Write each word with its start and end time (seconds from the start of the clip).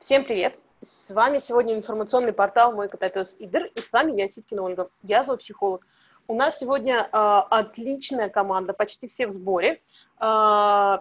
Всем 0.00 0.24
привет! 0.24 0.58
С 0.80 1.12
вами 1.12 1.36
сегодня 1.36 1.74
информационный 1.74 2.32
портал 2.32 2.72
«Мой 2.72 2.88
котопес 2.88 3.36
Идр», 3.38 3.66
и 3.74 3.82
с 3.82 3.92
вами 3.92 4.12
я, 4.12 4.30
Ситкина 4.30 4.62
Ольга. 4.62 4.88
Я 5.02 5.22
зоопсихолог. 5.22 5.86
У 6.26 6.34
нас 6.34 6.58
сегодня 6.58 7.02
э, 7.02 7.08
отличная 7.12 8.30
команда, 8.30 8.72
почти 8.72 9.08
все 9.08 9.26
в 9.26 9.32
сборе. 9.32 9.82
Э, 10.18 10.98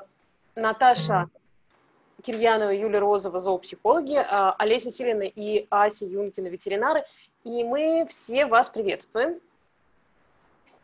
Наташа 0.56 1.30
Кирьянова, 2.24 2.72
Юлия 2.72 3.00
Розова, 3.00 3.40
зоопсихологи, 3.40 4.18
э, 4.18 4.54
Олеся 4.58 4.92
Силина 4.92 5.24
и 5.24 5.66
Ася 5.70 6.06
Юнкина, 6.06 6.48
ветеринары. 6.48 7.06
И 7.46 7.64
мы 7.64 8.06
все 8.10 8.48
вас 8.48 8.70
приветствуем. 8.70 9.40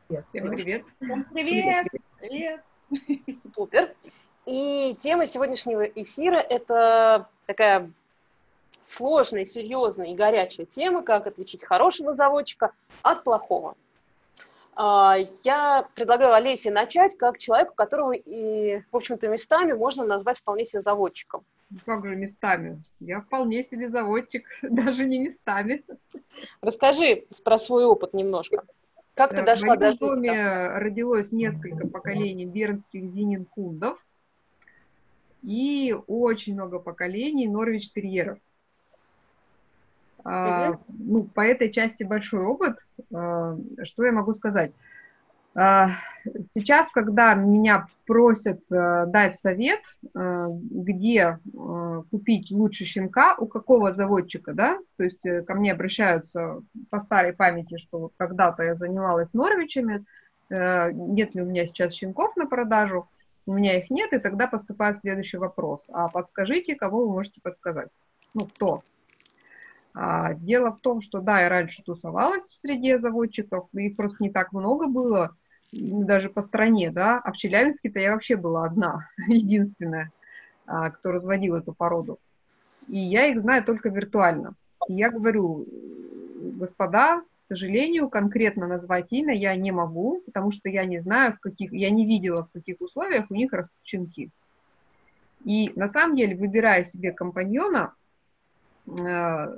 Всем 0.07 0.55
привет. 0.55 0.85
Всем 1.01 1.25
привет. 1.33 1.87
Привет. 2.21 2.61
Супер. 3.53 3.93
И 4.45 4.95
тема 4.99 5.25
сегодняшнего 5.25 5.83
эфира– 5.83 6.37
это 6.49 7.27
такая 7.45 7.91
сложная, 8.85 9.45
серьезная 9.45 10.07
и 10.07 10.15
горячая 10.15 10.65
тема, 10.65 11.03
как 11.03 11.27
отличить 11.27 11.63
хорошего 11.63 12.13
заводчика 12.13 12.71
от 13.01 13.23
плохого. 13.23 13.75
А, 14.75 15.15
я 15.43 15.87
предлагаю 15.95 16.33
Олесе 16.33 16.69
начать 16.69 17.17
как 17.17 17.37
человеку, 17.37 17.73
которого, 17.75 18.11
и, 18.11 18.81
в 18.91 18.95
общем-то, 18.95 19.27
местами 19.27 19.73
можно 19.73 20.05
назвать 20.05 20.39
вполне 20.39 20.65
себе 20.65 20.81
заводчиком. 20.81 21.43
Ну, 21.69 21.79
как 21.85 22.05
же 22.05 22.15
местами? 22.15 22.81
Я 22.99 23.21
вполне 23.21 23.63
себе 23.63 23.89
заводчик, 23.89 24.47
даже 24.61 25.05
не 25.05 25.19
местами. 25.19 25.83
Расскажи 26.61 27.25
про 27.43 27.57
свой 27.57 27.85
опыт 27.85 28.13
немножко. 28.13 28.63
Как 29.13 29.31
да, 29.31 29.37
ты 29.37 29.43
дошла 29.43 29.77
до 29.77 29.93
В 29.95 30.01
моем 30.01 30.15
доме 30.15 30.67
родилось 30.77 31.31
несколько 31.31 31.87
поколений 31.87 32.45
бернских 32.45 33.05
зенинхундов 33.09 33.97
и 35.41 35.95
очень 36.07 36.53
много 36.53 36.79
поколений 36.79 37.47
норвич-терьеров. 37.47 38.39
Uh, 40.25 40.79
ну, 40.87 41.23
по 41.23 41.41
этой 41.41 41.71
части 41.71 42.03
большой 42.03 42.45
опыт. 42.45 42.79
Uh, 43.13 43.61
что 43.83 44.05
я 44.05 44.11
могу 44.11 44.33
сказать? 44.33 44.71
Uh, 45.55 45.89
сейчас, 46.53 46.89
когда 46.89 47.35
меня 47.35 47.87
просят 48.07 48.61
дать 48.69 49.39
совет, 49.39 49.81
где 50.13 51.39
купить 52.11 52.51
лучше 52.51 52.85
щенка, 52.85 53.35
у 53.37 53.47
какого 53.47 53.95
заводчика, 53.95 54.53
да, 54.53 54.77
то 54.97 55.03
есть 55.03 55.25
э, 55.25 55.41
ко 55.41 55.55
мне 55.55 55.71
обращаются 55.71 56.61
по 56.91 56.99
старой 56.99 57.33
памяти, 57.33 57.77
что 57.77 58.11
когда-то 58.17 58.61
я 58.61 58.75
занималась 58.75 59.33
Норвичами, 59.33 60.05
нет 60.51 61.33
ли 61.33 61.41
у 61.41 61.45
меня 61.45 61.65
сейчас 61.65 61.93
щенков 61.93 62.35
на 62.35 62.45
продажу, 62.45 63.07
у 63.47 63.53
меня 63.53 63.79
их 63.79 63.89
нет, 63.89 64.13
и 64.13 64.19
тогда 64.19 64.45
поступает 64.45 64.97
следующий 64.97 65.37
вопрос. 65.37 65.83
А 65.91 66.07
подскажите, 66.07 66.75
кого 66.75 67.07
вы 67.07 67.13
можете 67.13 67.41
подсказать? 67.41 67.89
Ну, 68.35 68.45
кто? 68.45 68.83
А, 69.97 70.33
дело 70.33 70.71
в 70.71 70.81
том, 70.81 70.99
что 70.99 71.21
да, 71.21 71.41
я 71.41 71.49
раньше 71.49 71.81
тусовалась 71.81 72.43
в 72.43 72.61
среде 72.61 72.99
заводчиков, 72.99 73.69
их 73.73 73.95
просто 73.95 74.17
не 74.19 74.29
так 74.29 74.51
много 74.51 74.87
было, 74.87 75.35
даже 75.71 76.29
по 76.29 76.41
стране, 76.41 76.91
да, 76.91 77.19
а 77.19 77.31
в 77.31 77.37
Челябинске-то 77.37 77.99
я 77.99 78.11
вообще 78.11 78.35
была 78.35 78.65
одна, 78.65 79.07
единственная, 79.27 80.11
а, 80.67 80.91
кто 80.91 81.13
разводил 81.13 81.55
эту 81.55 81.73
породу. 81.73 82.19
И 82.89 82.99
я 82.99 83.27
их 83.27 83.41
знаю 83.41 83.63
только 83.63 83.87
виртуально. 83.87 84.55
И 84.89 84.93
я 84.95 85.09
говорю, 85.09 85.65
господа, 86.57 87.21
к 87.21 87.45
сожалению, 87.45 88.09
конкретно 88.09 88.67
назвать 88.67 89.13
имя 89.13 89.33
я 89.33 89.55
не 89.55 89.71
могу, 89.71 90.21
потому 90.25 90.51
что 90.51 90.67
я 90.67 90.83
не 90.83 90.99
знаю, 90.99 91.33
в 91.33 91.39
каких, 91.39 91.71
я 91.71 91.89
не 91.89 92.05
видела, 92.05 92.43
в 92.43 92.51
каких 92.51 92.81
условиях 92.81 93.31
у 93.31 93.33
них 93.33 93.53
растут 93.53 93.79
щенки. 93.83 94.29
И 95.45 95.71
на 95.75 95.87
самом 95.87 96.17
деле, 96.17 96.35
выбирая 96.35 96.83
себе 96.83 97.13
компаньона, 97.13 97.93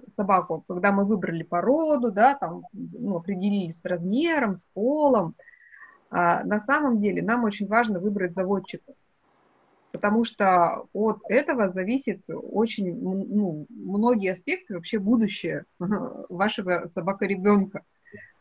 собаку, 0.09 0.64
когда 0.67 0.92
мы 0.92 1.03
выбрали 1.06 1.44
породу, 1.44 2.11
да, 2.11 2.36
там, 2.36 2.64
ну, 2.73 3.17
определились 3.17 3.80
с 3.80 3.86
размером, 3.86 4.58
с 4.58 4.66
полом, 4.73 5.36
э, 6.11 6.43
на 6.43 6.60
самом 6.60 6.99
деле 7.02 7.21
нам 7.21 7.43
очень 7.43 7.67
важно 7.67 7.99
выбрать 7.99 8.33
заводчика 8.33 8.93
потому 9.98 10.23
что 10.26 10.86
от 10.93 11.21
этого 11.27 11.71
зависит 11.71 12.21
очень 12.27 12.95
ну, 12.99 13.66
многие 13.70 14.32
аспекты, 14.32 14.76
вообще 14.76 14.99
будущее 14.99 15.66
вашего 15.80 16.87
собака-ребенка, 16.93 17.82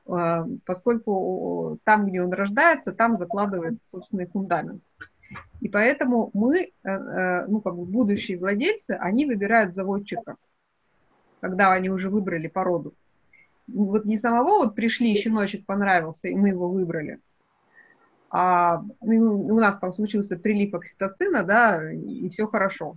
а, 0.07 0.47
поскольку 0.65 1.79
там, 1.85 2.07
где 2.07 2.23
он 2.23 2.33
рождается, 2.33 2.93
там 2.93 3.17
закладывается 3.17 3.85
собственный 3.89 4.27
фундамент. 4.27 4.83
И 5.61 5.69
поэтому 5.69 6.31
мы, 6.35 6.61
э, 6.61 6.71
э, 6.85 7.47
ну, 7.49 7.61
как 7.61 7.75
бы 7.75 7.85
будущие 7.85 8.39
владельцы, 8.39 8.93
они 8.93 9.27
выбирают 9.27 9.75
заводчика, 9.75 10.37
когда 11.47 11.73
они 11.73 11.91
уже 11.91 12.11
выбрали 12.11 12.49
породу. 12.49 12.93
Вот 13.69 14.05
не 14.05 14.19
самого 14.19 14.65
вот 14.65 14.75
пришли, 14.75 15.15
щеночек 15.15 15.65
понравился, 15.65 16.27
и 16.27 16.35
мы 16.35 16.49
его 16.49 16.69
выбрали, 16.69 17.21
а 18.31 18.83
ну, 19.01 19.47
у 19.47 19.61
нас 19.61 19.79
там 19.79 19.93
случился 19.93 20.37
прилив 20.37 20.75
окситоцина, 20.75 21.45
да, 21.45 21.93
и 21.93 22.29
все 22.31 22.49
хорошо. 22.49 22.97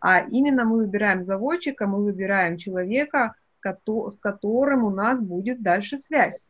А 0.00 0.20
именно 0.20 0.64
мы 0.64 0.78
выбираем 0.78 1.24
заводчика, 1.24 1.86
мы 1.86 2.02
выбираем 2.02 2.56
человека, 2.56 3.34
с 3.62 4.16
которым 4.18 4.84
у 4.84 4.90
нас 4.90 5.20
будет 5.20 5.62
дальше 5.62 5.98
связь. 5.98 6.44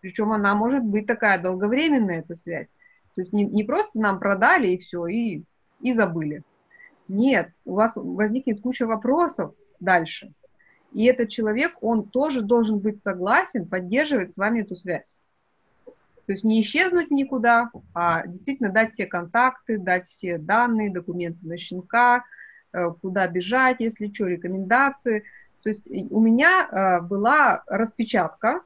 Причем 0.00 0.32
она 0.32 0.54
может 0.54 0.82
быть 0.84 1.06
такая 1.06 1.40
долговременная, 1.40 2.20
эта 2.20 2.36
связь. 2.36 2.74
То 3.14 3.22
есть 3.22 3.32
не, 3.32 3.44
не 3.44 3.64
просто 3.64 3.92
нам 3.94 4.18
продали 4.18 4.68
и 4.68 4.78
все, 4.78 5.06
и, 5.06 5.42
и 5.80 5.92
забыли. 5.94 6.42
Нет, 7.08 7.50
у 7.64 7.74
вас 7.74 7.92
возникнет 7.96 8.60
куча 8.60 8.86
вопросов 8.86 9.54
дальше. 9.80 10.32
И 10.96 11.04
этот 11.04 11.28
человек, 11.28 11.76
он 11.82 12.08
тоже 12.08 12.40
должен 12.40 12.78
быть 12.78 13.02
согласен 13.02 13.66
поддерживать 13.66 14.32
с 14.32 14.38
вами 14.38 14.62
эту 14.62 14.76
связь. 14.76 15.18
То 15.84 16.32
есть 16.32 16.42
не 16.42 16.62
исчезнуть 16.62 17.10
никуда, 17.10 17.70
а 17.92 18.26
действительно 18.26 18.70
дать 18.72 18.94
все 18.94 19.04
контакты, 19.04 19.76
дать 19.76 20.06
все 20.06 20.38
данные, 20.38 20.90
документы 20.90 21.46
на 21.46 21.58
щенка, 21.58 22.24
э, 22.72 22.92
куда 23.02 23.28
бежать, 23.28 23.76
если 23.80 24.10
что, 24.10 24.26
рекомендации. 24.26 25.24
То 25.62 25.68
есть 25.68 25.86
у 26.10 26.18
меня 26.18 26.66
э, 26.66 27.02
была 27.02 27.62
распечатка 27.66 28.62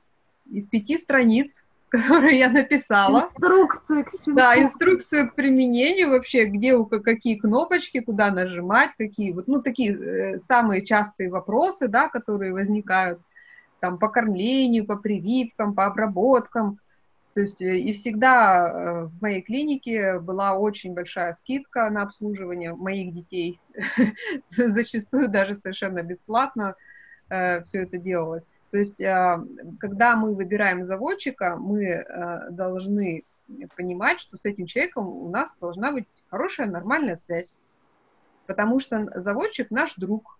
из 0.53 0.69
пяти 0.69 0.99
страниц, 0.99 1.65
которую 1.91 2.37
я 2.37 2.49
написала. 2.49 3.23
Инструкция 3.23 4.05
к 4.05 4.11
щенку. 4.13 4.33
Да, 4.33 4.61
инструкция 4.61 5.27
к 5.27 5.35
применению 5.35 6.11
вообще, 6.11 6.47
где 6.47 6.75
у 6.75 6.87
какие 6.87 7.37
кнопочки, 7.37 8.01
куда 8.01 8.31
нажимать, 8.31 8.91
какие 8.97 9.33
вот, 9.33 9.49
ну, 9.49 9.61
такие 9.61 9.93
э, 9.95 10.39
самые 10.49 10.85
частые 10.85 11.31
вопросы, 11.31 11.89
да, 11.89 12.09
которые 12.09 12.53
возникают 12.53 13.21
там 13.81 13.99
по 13.99 14.09
кормлению, 14.09 14.87
по 14.87 14.97
прививкам, 14.97 15.75
по 15.75 15.87
обработкам, 15.87 16.79
то 17.35 17.41
есть 17.43 17.63
э, 17.63 17.79
и 17.79 17.93
всегда 17.93 18.69
э, 18.69 19.05
в 19.07 19.23
моей 19.23 19.43
клинике 19.43 20.19
была 20.19 20.55
очень 20.55 20.95
большая 20.95 21.35
скидка 21.35 21.89
на 21.91 22.03
обслуживание 22.03 22.75
моих 22.75 23.15
детей. 23.15 23.61
Зачастую 24.49 25.29
даже 25.29 25.55
совершенно 25.55 26.03
бесплатно 26.03 26.75
э, 27.29 27.63
все 27.63 27.83
это 27.83 27.99
делалось. 27.99 28.47
То 28.71 28.79
есть, 28.79 28.97
когда 28.97 30.17
мы 30.17 30.35
выбираем 30.35 30.85
заводчика, 30.85 31.57
мы 31.57 32.05
должны 32.51 33.25
понимать, 33.77 34.21
что 34.21 34.37
с 34.37 34.45
этим 34.45 34.67
человеком 34.67 35.09
у 35.09 35.29
нас 35.29 35.51
должна 35.61 35.91
быть 35.93 36.07
хорошая, 36.29 36.69
нормальная 36.69 37.17
связь. 37.17 37.55
Потому 38.47 38.79
что 38.81 39.11
заводчик 39.19 39.71
наш 39.71 39.95
друг, 39.97 40.39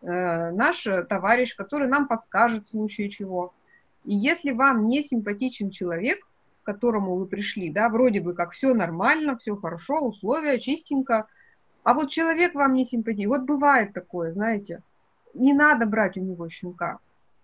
наш 0.00 0.86
товарищ, 1.08 1.56
который 1.56 1.88
нам 1.88 2.06
подскажет 2.06 2.66
в 2.66 2.70
случае 2.70 3.08
чего. 3.08 3.52
И 4.04 4.14
если 4.14 4.52
вам 4.52 4.88
не 4.88 5.02
симпатичен 5.02 5.70
человек, 5.70 6.26
к 6.62 6.66
которому 6.66 7.16
вы 7.16 7.26
пришли, 7.26 7.70
да, 7.70 7.88
вроде 7.88 8.20
бы 8.20 8.34
как 8.34 8.52
все 8.52 8.74
нормально, 8.74 9.36
все 9.36 9.56
хорошо, 9.56 10.06
условия 10.06 10.58
чистенько, 10.60 11.26
а 11.82 11.94
вот 11.94 12.10
человек 12.10 12.54
вам 12.54 12.74
не 12.74 12.84
симпатичен. 12.84 13.28
Вот 13.28 13.42
бывает 13.42 13.92
такое, 13.92 14.32
знаете, 14.32 14.82
не 15.34 15.52
надо 15.52 15.86
брать 15.86 16.16
у 16.16 16.20
него 16.20 16.48
щенка, 16.48 16.98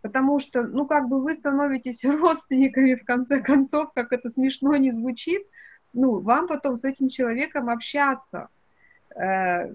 потому 0.06 0.38
что, 0.38 0.62
ну, 0.62 0.86
как 0.86 1.08
бы 1.08 1.20
вы 1.20 1.34
становитесь 1.34 2.04
родственниками, 2.04 2.94
в 2.94 3.04
конце 3.04 3.40
концов, 3.40 3.92
как 3.92 4.12
это 4.12 4.28
смешно 4.30 4.76
не 4.76 4.92
звучит, 4.92 5.42
ну, 5.92 6.20
вам 6.20 6.46
потом 6.46 6.76
с 6.76 6.84
этим 6.84 7.08
человеком 7.08 7.68
общаться. 7.68 8.48
Э, 9.16 9.68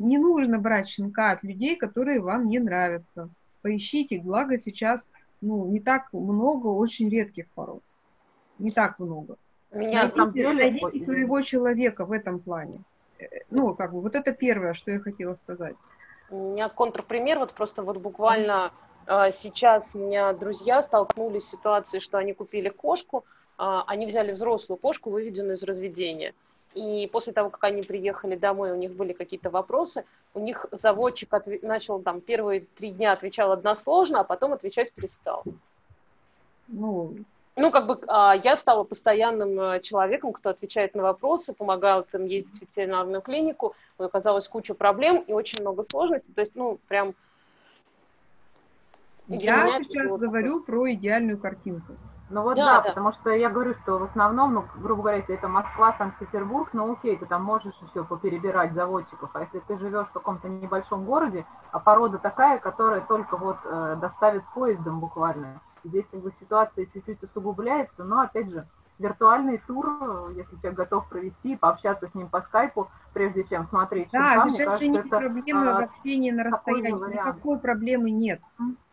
не 0.00 0.18
нужно 0.18 0.58
брать 0.58 0.88
щенка 0.88 1.30
от 1.30 1.44
людей, 1.44 1.76
которые 1.76 2.18
вам 2.18 2.48
не 2.48 2.58
нравятся. 2.58 3.28
Поищите, 3.62 4.20
благо 4.20 4.58
сейчас 4.58 5.08
ну, 5.40 5.66
не 5.66 5.78
так 5.78 6.12
много 6.12 6.66
очень 6.66 7.08
редких 7.08 7.46
пород. 7.54 7.82
Не 8.58 8.72
так 8.72 8.98
много. 8.98 9.36
Меня 9.72 10.10
найдите, 10.16 10.52
найдите 10.52 11.04
своего 11.04 11.42
человека 11.42 12.06
в 12.06 12.10
этом 12.10 12.40
плане. 12.40 12.80
Э, 13.20 13.24
ну, 13.50 13.72
как 13.76 13.92
бы, 13.92 14.00
вот 14.00 14.16
это 14.16 14.32
первое, 14.32 14.74
что 14.74 14.90
я 14.90 14.98
хотела 14.98 15.34
сказать. 15.34 15.76
У 16.28 16.54
меня 16.54 16.68
контрпример, 16.68 17.38
вот 17.38 17.52
просто 17.52 17.84
вот 17.84 17.98
буквально 17.98 18.72
э, 18.72 18.85
сейчас 19.06 19.94
у 19.94 19.98
меня 19.98 20.32
друзья 20.32 20.82
столкнулись 20.82 21.44
с 21.44 21.50
ситуацией, 21.50 22.00
что 22.00 22.18
они 22.18 22.32
купили 22.32 22.68
кошку, 22.68 23.24
э, 23.58 23.80
они 23.86 24.06
взяли 24.06 24.32
взрослую 24.32 24.78
кошку, 24.78 25.10
выведенную 25.10 25.56
из 25.56 25.62
разведения. 25.62 26.34
и 26.74 27.08
после 27.10 27.32
того, 27.32 27.48
как 27.48 27.64
они 27.64 27.82
приехали 27.82 28.36
домой, 28.36 28.70
у 28.70 28.76
них 28.76 28.92
были 28.92 29.14
какие-то 29.14 29.48
вопросы, 29.48 30.04
у 30.34 30.40
них 30.40 30.66
заводчик 30.72 31.32
отв... 31.32 31.62
начал 31.62 32.00
там 32.00 32.20
первые 32.20 32.60
три 32.60 32.90
дня 32.90 33.12
отвечал 33.12 33.52
односложно, 33.52 34.20
а 34.20 34.24
потом 34.24 34.52
отвечать 34.52 34.92
перестал. 34.92 35.42
Ну, 36.68 37.14
ну, 37.56 37.70
как 37.70 37.86
бы 37.86 37.98
а, 38.06 38.36
я 38.36 38.54
стала 38.56 38.84
постоянным 38.84 39.58
э, 39.58 39.80
человеком, 39.80 40.34
кто 40.34 40.50
отвечает 40.50 40.94
на 40.94 41.02
вопросы, 41.02 41.54
помогал 41.54 42.04
там 42.04 42.26
ездить 42.26 42.58
в 42.58 42.60
ветеринарную 42.60 43.22
клинику, 43.22 43.74
оказалось 43.96 44.46
куча 44.46 44.74
проблем 44.74 45.24
и 45.26 45.32
очень 45.32 45.62
много 45.62 45.82
сложностей, 45.82 46.34
то 46.34 46.42
есть, 46.42 46.54
ну, 46.54 46.78
прям... 46.88 47.14
Я 49.28 49.82
сейчас 49.82 50.16
говорю 50.16 50.60
про 50.60 50.92
идеальную 50.92 51.38
картинку. 51.38 51.94
Ну 52.28 52.42
вот 52.42 52.56
да, 52.56 52.64
да, 52.64 52.80
да, 52.80 52.88
потому 52.88 53.12
что 53.12 53.30
я 53.30 53.48
говорю, 53.48 53.74
что 53.74 53.98
в 53.98 54.04
основном, 54.04 54.54
ну, 54.54 54.64
грубо 54.76 55.02
говоря, 55.02 55.18
если 55.18 55.36
это 55.36 55.46
Москва, 55.46 55.92
Санкт-Петербург, 55.92 56.70
ну 56.72 56.92
окей, 56.92 57.16
ты 57.16 57.24
там 57.24 57.44
можешь 57.44 57.76
еще 57.88 58.02
поперебирать 58.02 58.72
заводчиков, 58.72 59.30
а 59.34 59.42
если 59.42 59.60
ты 59.60 59.78
живешь 59.78 60.08
в 60.08 60.12
каком-то 60.12 60.48
небольшом 60.48 61.04
городе, 61.04 61.46
а 61.70 61.78
порода 61.78 62.18
такая, 62.18 62.58
которая 62.58 63.00
только 63.00 63.36
вот 63.36 63.58
э, 63.64 63.96
доставит 64.00 64.42
поездом 64.54 64.98
буквально, 64.98 65.60
здесь 65.84 66.04
как 66.10 66.20
бы 66.20 66.32
ситуация 66.40 66.86
чуть-чуть 66.86 67.22
усугубляется, 67.22 68.02
но 68.02 68.22
опять 68.22 68.50
же, 68.50 68.66
виртуальный 68.98 69.58
тур, 69.58 70.30
если 70.30 70.56
человек 70.56 70.74
готов 70.74 71.08
провести, 71.08 71.54
пообщаться 71.54 72.08
с 72.08 72.14
ним 72.14 72.28
по 72.28 72.40
скайпу, 72.40 72.90
прежде 73.12 73.44
чем 73.44 73.68
смотреть 73.68 74.08
да, 74.10 74.48
сейчас 74.48 74.66
кажется, 74.66 74.88
не 74.88 74.98
это 74.98 75.08
проблемы 75.08 75.70
а, 75.70 75.80
в 75.80 75.84
общении 75.84 76.30
на 76.32 76.44
расстоянии, 76.44 77.12
никакой 77.12 77.58
проблемы 77.58 78.10
нет. 78.10 78.40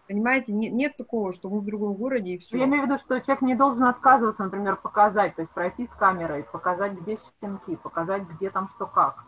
Понимаете, 0.08 0.52
нет, 0.52 0.74
нет 0.74 0.98
такого, 0.98 1.32
что 1.32 1.50
мы 1.50 1.62
в 1.62 1.66
другом 1.66 1.94
городе 1.94 2.32
и 2.32 2.38
все. 2.38 2.58
Я 2.58 2.66
имею 2.66 2.84
в 2.84 2.86
виду, 2.88 2.98
что 2.98 3.20
человек 3.22 3.42
не 3.42 3.56
должен 3.56 3.86
отказываться, 3.86 4.44
например, 4.44 4.76
показать, 4.76 5.36
то 5.36 5.42
есть 5.42 5.54
пройти 5.54 5.88
с 5.88 5.90
камерой, 5.98 6.44
показать, 6.44 6.94
где 6.94 7.18
щенки, 7.42 7.78
показать, 7.78 8.24
где 8.24 8.50
там 8.50 8.68
что 8.68 8.86
как. 8.86 9.24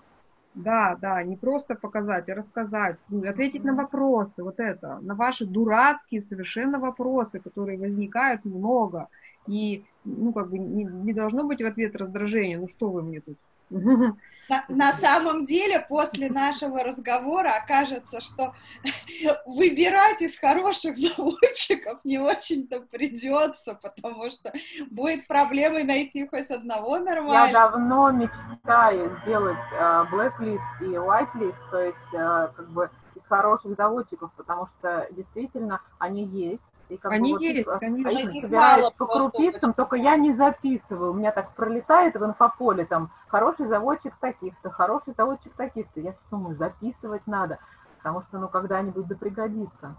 Да, 0.53 0.97
да, 1.01 1.21
не 1.23 1.35
просто 1.35 1.75
показать, 1.75 2.29
а 2.29 2.35
рассказать, 2.35 2.97
ну, 3.09 3.27
ответить 3.29 3.63
на 3.63 3.73
вопросы, 3.73 4.41
вот 4.41 4.59
это, 4.59 4.99
на 5.01 5.13
ваши 5.13 5.45
дурацкие 5.45 6.21
совершенно 6.21 6.79
вопросы, 6.79 7.39
которые 7.39 7.77
возникают 7.77 8.45
много, 8.45 9.09
и, 9.47 9.85
ну, 10.05 10.31
как 10.31 10.49
бы 10.49 10.57
не, 10.57 10.85
не 10.85 11.13
должно 11.13 11.43
быть 11.43 11.61
в 11.61 11.65
ответ 11.65 11.95
раздражения, 11.95 12.57
ну, 12.57 12.67
что 12.67 12.89
вы 12.89 13.01
мне 13.01 13.19
тут 13.19 13.37
на, 14.49 14.65
на 14.69 14.93
самом 14.93 15.45
деле, 15.45 15.85
после 15.87 16.29
нашего 16.29 16.83
разговора 16.83 17.53
окажется, 17.63 18.21
что 18.21 18.53
выбирать 19.45 20.21
из 20.21 20.37
хороших 20.37 20.95
заводчиков 20.97 22.03
не 22.03 22.19
очень-то 22.19 22.81
придется, 22.81 23.75
потому 23.81 24.29
что 24.29 24.53
будет 24.91 25.27
проблемой 25.27 25.83
найти 25.83 26.27
хоть 26.27 26.49
одного 26.49 26.99
нормального. 26.99 27.47
Я 27.47 27.53
давно 27.53 28.11
мечтаю 28.11 29.19
сделать 29.23 29.57
uh, 29.79 30.09
blacklist 30.11 30.59
и 30.81 30.95
whitelist, 30.95 31.55
то 31.71 31.79
есть 31.79 32.13
uh, 32.13 32.53
как 32.55 32.69
бы 32.69 32.89
из 33.15 33.25
хороших 33.25 33.75
заводчиков, 33.75 34.31
потому 34.35 34.67
что 34.67 35.07
действительно 35.11 35.81
они 35.99 36.25
есть, 36.25 36.61
и 36.89 36.97
как 36.97 37.11
они 37.11 37.33
бы, 37.33 37.43
есть, 37.43 37.67
вот, 37.67 37.79
конечно. 37.79 38.09
Они 38.09 38.41
собираешь 38.41 38.93
по 38.93 39.05
крупицам, 39.05 39.73
только 39.73 39.95
я 39.95 40.15
не 40.17 40.33
записываю. 40.33 41.11
У 41.11 41.15
меня 41.15 41.31
так 41.31 41.53
пролетает 41.55 42.15
в 42.15 42.23
инфополе 42.23 42.85
там 42.85 43.11
хороший 43.27 43.67
заводчик 43.67 44.13
таких-то, 44.19 44.69
хороший 44.69 45.13
заводчик 45.17 45.53
таких-то. 45.53 45.99
Я 45.99 46.15
думаю, 46.29 46.55
записывать 46.55 47.25
надо, 47.25 47.59
потому 47.97 48.21
что 48.21 48.39
ну 48.39 48.47
когда-нибудь 48.47 49.07
да 49.07 49.15
пригодится. 49.15 49.95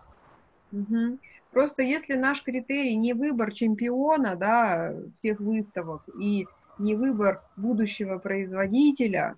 Угу. 0.72 1.18
Просто 1.52 1.82
если 1.82 2.14
наш 2.16 2.42
критерий 2.42 2.96
не 2.96 3.14
выбор 3.14 3.52
чемпиона, 3.52 4.36
да, 4.36 4.92
всех 5.16 5.40
выставок 5.40 6.02
и 6.18 6.46
не 6.78 6.94
выбор 6.94 7.42
будущего 7.56 8.18
производителя, 8.18 9.36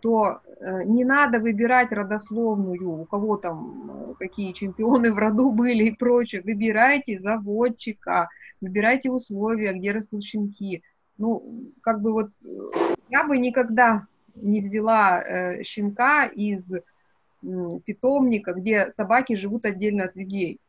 то 0.00 0.40
э, 0.60 0.84
не 0.84 1.04
надо 1.04 1.40
выбирать 1.40 1.92
родословную, 1.92 3.00
у 3.00 3.04
кого 3.04 3.36
там 3.36 3.90
э, 3.90 4.14
какие 4.18 4.52
чемпионы 4.52 5.12
в 5.12 5.18
роду 5.18 5.50
были 5.52 5.84
и 5.84 5.96
прочее. 5.96 6.42
Выбирайте 6.42 7.18
заводчика, 7.18 8.28
выбирайте 8.60 9.10
условия, 9.10 9.72
где 9.72 9.92
растут 9.92 10.24
щенки. 10.24 10.82
Ну, 11.16 11.72
как 11.82 12.00
бы 12.00 12.12
вот 12.12 12.30
э, 12.44 12.94
я 13.10 13.24
бы 13.24 13.38
никогда 13.38 14.06
не 14.34 14.60
взяла 14.60 15.20
э, 15.20 15.62
щенка 15.64 16.26
из 16.26 16.72
э, 16.72 16.80
питомника, 17.84 18.52
где 18.52 18.92
собаки 18.96 19.34
живут 19.34 19.64
отдельно 19.64 20.04
от 20.04 20.16
людей. 20.16 20.60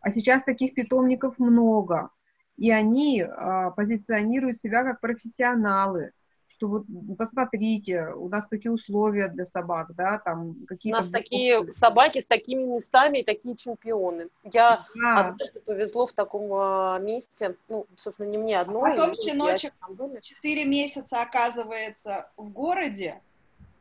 А 0.00 0.10
сейчас 0.10 0.42
таких 0.42 0.74
питомников 0.74 1.38
много, 1.38 2.10
и 2.56 2.70
они 2.70 3.22
э, 3.22 3.70
позиционируют 3.76 4.60
себя 4.60 4.84
как 4.84 5.00
профессионалы 5.00 6.12
что 6.56 6.68
вот 6.68 6.84
посмотрите, 7.18 8.08
у 8.14 8.28
нас 8.28 8.46
такие 8.48 8.70
условия 8.70 9.28
для 9.28 9.44
собак, 9.44 9.94
да, 9.94 10.18
там 10.18 10.54
какие-то... 10.66 10.98
У 10.98 11.00
нас 11.00 11.08
такие 11.08 11.72
собаки 11.72 12.20
с 12.20 12.26
такими 12.26 12.62
местами 12.62 13.18
и 13.18 13.24
такие 13.24 13.56
чемпионы. 13.56 14.28
Я 14.44 14.86
да. 14.94 15.28
однажды 15.28 15.60
повезло 15.60 16.06
в 16.06 16.12
таком 16.12 16.48
а, 16.52 16.98
месте, 16.98 17.56
ну, 17.68 17.86
собственно, 17.96 18.28
не 18.28 18.38
мне 18.38 18.60
одной. 18.60 18.92
А 18.92 18.96
потом 18.96 19.14
щеночек 19.14 19.72
4 20.22 20.64
месяца 20.64 21.22
оказывается 21.22 22.30
в 22.36 22.48
городе, 22.50 23.20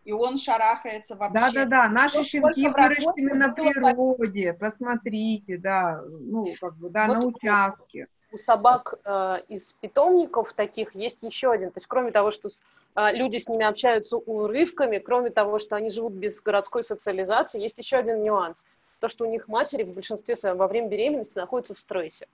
и 0.03 0.11
он 0.11 0.37
шарахается 0.37 1.15
вообще. 1.15 1.39
Да-да-да, 1.39 1.87
наши 1.89 2.17
вот 2.17 2.27
щенки 2.27 2.67
выращены 2.67 3.33
на 3.35 3.53
природе, 3.53 4.53
так... 4.53 4.59
посмотрите, 4.59 5.57
да, 5.57 6.01
ну, 6.07 6.47
как 6.59 6.75
бы, 6.77 6.89
да, 6.89 7.05
вот 7.05 7.17
на 7.17 7.25
участке 7.27 8.07
у 8.33 8.37
собак 8.37 8.95
э, 9.05 9.37
из 9.47 9.73
питомников 9.73 10.53
таких 10.53 10.95
есть 10.95 11.19
еще 11.21 11.51
один. 11.51 11.69
То 11.69 11.77
есть 11.77 11.87
кроме 11.87 12.11
того, 12.11 12.31
что 12.31 12.49
э, 12.49 13.15
люди 13.15 13.37
с 13.37 13.47
ними 13.47 13.63
общаются 13.63 14.17
урывками, 14.17 14.97
кроме 14.97 15.29
того, 15.29 15.59
что 15.59 15.75
они 15.75 15.89
живут 15.89 16.13
без 16.13 16.41
городской 16.41 16.83
социализации, 16.83 17.61
есть 17.61 17.77
еще 17.77 17.97
один 17.97 18.23
нюанс. 18.23 18.65
То, 18.99 19.07
что 19.07 19.25
у 19.25 19.29
них 19.29 19.47
матери 19.47 19.83
в 19.83 19.93
большинстве 19.93 20.35
своем 20.35 20.57
во 20.57 20.67
время 20.67 20.87
беременности 20.87 21.37
находятся 21.37 21.75
в 21.75 21.79
стрессе. 21.79 22.27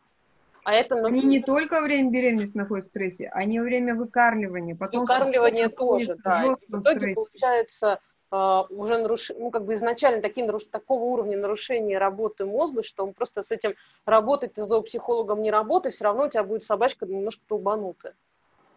А 0.63 0.74
это, 0.74 0.96
ну, 0.96 1.07
они 1.07 1.24
не 1.24 1.42
только 1.42 1.75
во 1.75 1.81
время 1.81 2.12
беременности 2.12 2.56
находятся 2.56 2.90
в 2.90 2.92
стрессе, 2.92 3.30
они 3.34 3.60
во 3.60 3.66
время 3.66 3.95
выкармливания. 3.95 4.75
Потом 4.75 5.02
Выкармливание 5.02 5.69
тоже, 5.69 6.16
да. 6.24 6.45
И 6.45 6.72
в 6.72 6.81
итоге 6.81 7.00
стрессе. 7.00 7.16
получается 7.16 8.00
уже 8.31 8.98
наруш... 8.98 9.31
ну, 9.38 9.50
как 9.50 9.66
бы 9.66 9.74
изначально 9.74 10.22
такие 10.22 10.46
наруш... 10.46 10.66
такого 10.66 11.04
уровня 11.04 11.38
нарушения 11.38 11.98
работы 11.98 12.46
мозга, 12.46 12.84
что 12.84 13.04
он 13.04 13.14
просто 13.14 13.44
с 13.44 13.52
этим 13.52 13.74
работать 14.06 14.54
ты 14.54 14.62
зоопсихологом 14.62 15.42
не 15.42 15.52
работай, 15.52 15.92
все 15.92 16.06
равно 16.06 16.26
у 16.26 16.30
тебя 16.30 16.44
будет 16.44 16.64
собачка 16.64 17.06
немножко 17.06 17.42
долбанутая. 17.50 18.14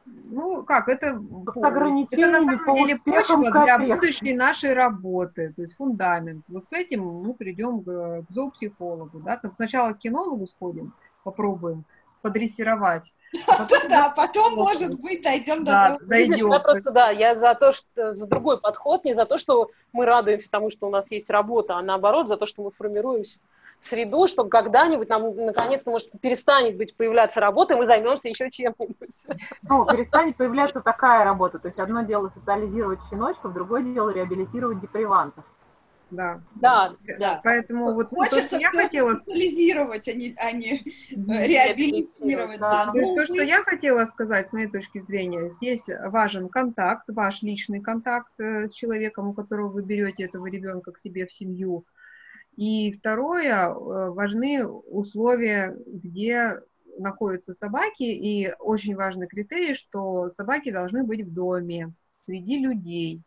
Ну, 0.04 0.64
как, 0.64 0.88
это, 0.88 1.20
с 1.54 1.56
это 1.56 2.40
на 2.40 2.58
самом 2.58 2.76
деле 2.76 2.98
почва 2.98 3.50
для 3.64 3.78
будущей 3.78 4.34
нашей 4.34 4.72
работы, 4.72 5.52
то 5.54 5.62
есть 5.62 5.76
фундамент. 5.76 6.44
Вот 6.48 6.68
с 6.68 6.72
этим 6.72 7.04
мы 7.04 7.34
придем 7.34 7.82
к, 7.82 7.86
к 7.86 8.26
зоопсихологу, 8.30 9.20
да, 9.20 9.40
сначала 9.56 9.92
к 9.92 9.98
кинологу 9.98 10.48
сходим, 10.48 10.92
попробуем 11.22 11.84
подрессировать, 12.20 13.12
Да, 13.88 14.12
потом, 14.14 14.54
может 14.54 14.98
быть, 15.00 15.22
дойдем 15.22 15.64
до 15.64 15.98
Видишь, 16.02 16.40
я 16.40 16.60
просто, 16.60 16.90
да, 16.90 17.10
я 17.10 17.34
за 17.34 17.54
то, 17.54 17.72
что 17.72 18.14
за 18.14 18.26
другой 18.26 18.60
подход, 18.60 19.04
не 19.04 19.14
за 19.14 19.26
то, 19.26 19.38
что 19.38 19.70
мы 19.92 20.04
радуемся 20.06 20.50
тому, 20.50 20.70
что 20.70 20.86
у 20.86 20.90
нас 20.90 21.10
есть 21.10 21.30
работа, 21.30 21.76
а 21.76 21.82
наоборот, 21.82 22.28
за 22.28 22.36
то, 22.36 22.46
что 22.46 22.62
мы 22.62 22.70
формируем 22.70 23.24
среду, 23.80 24.26
чтобы 24.28 24.48
когда-нибудь 24.48 25.08
нам 25.08 25.34
наконец-то, 25.34 25.90
может, 25.90 26.08
перестанет 26.20 26.76
быть 26.76 26.96
появляться 26.96 27.40
работа, 27.40 27.74
и 27.74 27.76
мы 27.76 27.86
займемся 27.86 28.28
еще 28.28 28.50
чем-нибудь. 28.50 28.96
Ну, 29.62 29.86
перестанет 29.86 30.36
появляться 30.36 30.80
такая 30.80 31.24
работа. 31.24 31.58
То 31.58 31.68
есть 31.68 31.80
одно 31.80 32.02
дело 32.02 32.30
социализировать 32.34 33.00
щеночков, 33.10 33.52
другое 33.52 33.82
дело 33.82 34.10
реабилитировать 34.10 34.80
депривантов 34.80 35.44
да. 36.12 36.40
Да, 36.56 36.94
да. 37.18 37.40
Поэтому 37.42 37.92
вот 37.94 38.12
ну, 38.12 38.18
Хочется 38.18 38.56
я 38.56 38.70
хотела 38.70 39.14
социализировать, 39.14 40.08
а 40.08 40.12
не, 40.12 40.34
а 40.36 40.52
не 40.52 40.74
э, 40.76 41.46
реабилитировать. 41.46 42.60
Да. 42.60 42.86
Да. 42.86 42.92
То, 42.92 42.98
есть, 42.98 43.14
то, 43.14 43.24
что 43.24 43.42
я 43.42 43.62
хотела 43.62 44.04
сказать 44.04 44.48
с 44.48 44.52
моей 44.52 44.68
точки 44.68 45.00
зрения, 45.00 45.50
здесь 45.56 45.84
важен 46.06 46.48
контакт, 46.48 47.04
ваш 47.08 47.42
личный 47.42 47.80
контакт 47.80 48.32
э, 48.38 48.68
с 48.68 48.72
человеком, 48.72 49.28
у 49.28 49.34
которого 49.34 49.68
вы 49.68 49.82
берете 49.82 50.24
этого 50.24 50.46
ребенка 50.46 50.92
к 50.92 51.00
себе 51.00 51.26
в 51.26 51.32
семью. 51.32 51.84
И 52.56 52.92
второе, 52.92 53.68
э, 53.68 54.10
важны 54.10 54.66
условия, 54.66 55.76
где 55.86 56.60
находятся 56.98 57.54
собаки, 57.54 58.02
и 58.02 58.52
очень 58.58 58.94
важный 58.94 59.26
критерий, 59.26 59.74
что 59.74 60.28
собаки 60.30 60.70
должны 60.70 61.04
быть 61.04 61.22
в 61.22 61.32
доме, 61.32 61.92
среди 62.26 62.58
людей 62.58 63.22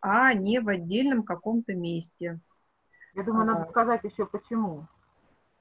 а 0.00 0.32
не 0.34 0.60
в 0.60 0.68
отдельном 0.68 1.22
каком-то 1.22 1.74
месте. 1.74 2.40
Я 3.14 3.22
думаю, 3.22 3.42
а, 3.42 3.54
надо 3.54 3.64
сказать 3.64 4.04
еще 4.04 4.26
почему. 4.26 4.86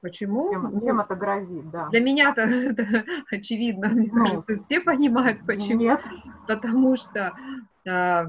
Почему? 0.06 0.51
Чем, 0.51 0.72
ну, 0.72 0.82
чем 0.82 1.00
это 1.00 1.15
грозит, 1.15 1.70
да. 1.72 1.89
Для 1.89 2.00
меня-то 2.00 2.42
это 2.42 3.06
очевидно, 3.32 3.89
мне 3.89 4.10
ну, 4.13 4.25
кажется, 4.25 4.58
все 4.58 4.80
понимают, 4.80 5.44
почему. 5.48 5.80
Нет. 5.80 6.01
Потому 6.48 6.96
что 6.96 7.34
э, 7.86 8.25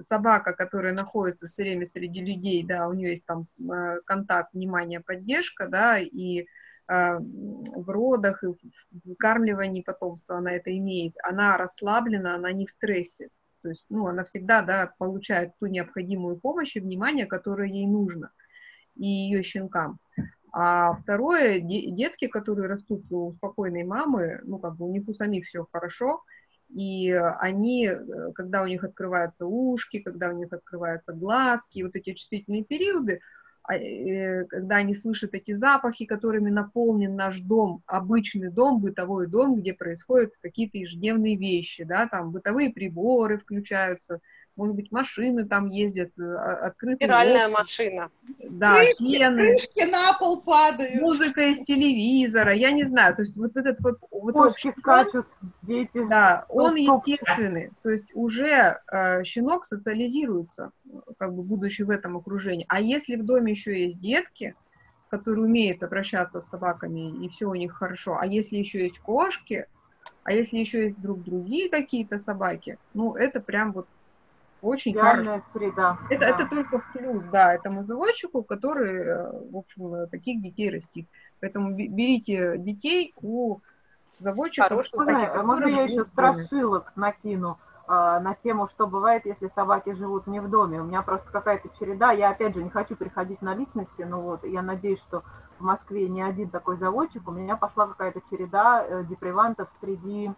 собака, 0.00 0.52
которая 0.52 0.92
находится 0.92 1.48
все 1.48 1.62
время 1.62 1.86
среди 1.86 2.20
людей, 2.20 2.62
да, 2.62 2.88
у 2.88 2.92
нее 2.92 3.12
есть 3.12 3.24
там 3.24 3.46
э, 3.58 4.00
контакт, 4.04 4.52
внимание, 4.52 5.00
поддержка, 5.00 5.66
да, 5.66 5.98
и 5.98 6.40
э, 6.40 6.44
в 6.88 7.88
родах 7.88 8.44
и 8.44 8.48
в 8.48 8.58
выкармливании 9.04 9.80
потомства 9.82 10.36
она 10.36 10.52
это 10.52 10.76
имеет, 10.76 11.14
она 11.22 11.56
расслаблена, 11.56 12.34
она 12.34 12.52
не 12.52 12.66
в 12.66 12.70
стрессе. 12.70 13.30
То 13.62 13.68
есть, 13.68 13.84
ну, 13.88 14.06
она 14.06 14.24
всегда, 14.24 14.62
да, 14.62 14.92
получает 14.98 15.52
ту 15.58 15.66
необходимую 15.66 16.38
помощь 16.38 16.76
и 16.76 16.80
внимание, 16.80 17.26
которое 17.26 17.68
ей 17.68 17.86
нужно, 17.86 18.30
и 18.96 19.06
ее 19.06 19.42
щенкам. 19.42 19.98
А 20.52 20.94
второе, 20.94 21.60
детки, 21.60 22.26
которые 22.26 22.68
растут 22.68 23.04
у 23.10 23.32
спокойной 23.32 23.84
мамы, 23.84 24.40
ну, 24.44 24.58
как 24.58 24.76
бы 24.76 24.86
у 24.86 24.92
них 24.92 25.08
у 25.08 25.14
самих 25.14 25.46
все 25.46 25.66
хорошо, 25.72 26.22
и 26.68 27.10
они, 27.10 27.86
э, 27.86 28.32
когда 28.34 28.62
у 28.62 28.66
них 28.66 28.82
открываются 28.82 29.46
ушки, 29.46 30.00
когда 30.00 30.28
у 30.30 30.32
них 30.32 30.52
открываются 30.52 31.12
глазки, 31.12 31.82
вот 31.82 31.94
эти 31.94 32.12
чувствительные 32.12 32.64
периоды, 32.64 33.20
когда 33.64 34.76
они 34.76 34.94
слышат 34.94 35.34
эти 35.34 35.52
запахи, 35.52 36.04
которыми 36.04 36.50
наполнен 36.50 37.14
наш 37.14 37.40
дом, 37.40 37.82
обычный 37.86 38.50
дом, 38.50 38.80
бытовой 38.80 39.28
дом, 39.28 39.60
где 39.60 39.72
происходят 39.72 40.32
какие-то 40.40 40.78
ежедневные 40.78 41.36
вещи, 41.36 41.84
да, 41.84 42.08
там 42.08 42.32
бытовые 42.32 42.72
приборы 42.72 43.38
включаются, 43.38 44.20
может 44.56 44.76
быть, 44.76 44.92
машины 44.92 45.46
там 45.46 45.66
ездят, 45.66 46.10
э, 46.18 46.22
открытые 46.22 47.06
Стиральная 47.06 47.46
окна. 47.46 47.58
машина. 47.58 48.10
Да, 48.50 48.74
крышки, 48.76 49.14
стены. 49.14 49.38
Крышки 49.38 49.90
на 49.90 50.18
пол 50.18 50.42
падают. 50.42 51.00
Музыка 51.00 51.40
из 51.42 51.64
телевизора, 51.64 52.52
я 52.52 52.70
не 52.72 52.84
знаю, 52.84 53.16
то 53.16 53.22
есть 53.22 53.36
вот 53.36 53.56
этот 53.56 53.80
вот... 53.80 53.98
вот 54.10 54.32
Кошки 54.34 54.66
вот, 54.66 54.76
скачут, 54.76 55.26
дети. 55.62 56.06
Да, 56.08 56.44
он 56.48 56.74
естественный, 56.74 57.70
то 57.82 57.90
есть 57.90 58.06
уже 58.14 58.80
э, 58.90 59.24
щенок 59.24 59.64
социализируется, 59.66 60.72
как 61.18 61.34
бы 61.34 61.42
будучи 61.42 61.82
в 61.82 61.90
этом 61.90 62.16
окружении. 62.16 62.66
А 62.68 62.80
если 62.80 63.16
в 63.16 63.24
доме 63.24 63.52
еще 63.52 63.86
есть 63.86 64.00
детки, 64.00 64.54
которые 65.08 65.44
умеют 65.44 65.82
обращаться 65.82 66.40
с 66.40 66.48
собаками, 66.48 67.24
и 67.24 67.28
все 67.30 67.46
у 67.46 67.54
них 67.54 67.72
хорошо, 67.72 68.18
а 68.18 68.26
если 68.26 68.56
еще 68.56 68.84
есть 68.84 68.98
кошки, 68.98 69.66
а 70.24 70.32
если 70.32 70.58
еще 70.58 70.84
есть 70.84 71.00
друг 71.00 71.22
другие 71.22 71.68
какие-то 71.68 72.18
собаки, 72.18 72.78
ну, 72.94 73.14
это 73.14 73.40
прям 73.40 73.72
вот 73.72 73.88
очень 74.62 74.92
Идеальная 74.92 75.40
хорошо. 75.40 75.50
среда. 75.52 75.98
Это, 76.08 76.20
да. 76.20 76.28
это 76.28 76.46
только 76.46 76.78
в 76.78 76.92
плюс, 76.92 77.26
да, 77.26 77.52
этому 77.52 77.84
заводчику, 77.84 78.44
который, 78.44 79.02
э, 79.02 79.50
в 79.50 79.56
общем, 79.56 80.08
таких 80.08 80.40
детей 80.40 80.70
растит. 80.70 81.08
Поэтому 81.40 81.74
берите 81.74 82.56
детей 82.58 83.12
у 83.20 83.58
заводчиков. 84.20 84.68
Хорошо. 84.68 84.96
Можно, 84.96 85.42
можно 85.42 85.66
я 85.66 85.82
еще 85.82 86.04
страшилок 86.04 86.92
накину 86.94 87.58
э, 87.88 87.90
на 87.90 88.34
тему, 88.42 88.68
что 88.68 88.86
бывает, 88.86 89.26
если 89.26 89.48
собаки 89.48 89.92
живут 89.94 90.28
не 90.28 90.40
в 90.40 90.48
доме. 90.48 90.80
У 90.80 90.84
меня 90.84 91.02
просто 91.02 91.30
какая-то 91.30 91.68
череда. 91.78 92.12
Я, 92.12 92.30
опять 92.30 92.54
же, 92.54 92.62
не 92.62 92.70
хочу 92.70 92.94
переходить 92.94 93.42
на 93.42 93.54
личности, 93.54 94.02
но 94.02 94.20
вот 94.20 94.44
я 94.44 94.62
надеюсь, 94.62 95.00
что 95.00 95.24
в 95.58 95.64
Москве 95.64 96.08
не 96.08 96.22
один 96.22 96.48
такой 96.50 96.76
заводчик. 96.76 97.26
У 97.28 97.32
меня 97.32 97.56
пошла 97.56 97.88
какая-то 97.88 98.20
череда 98.30 98.84
э, 98.86 99.04
депривантов 99.04 99.70
среди 99.80 100.30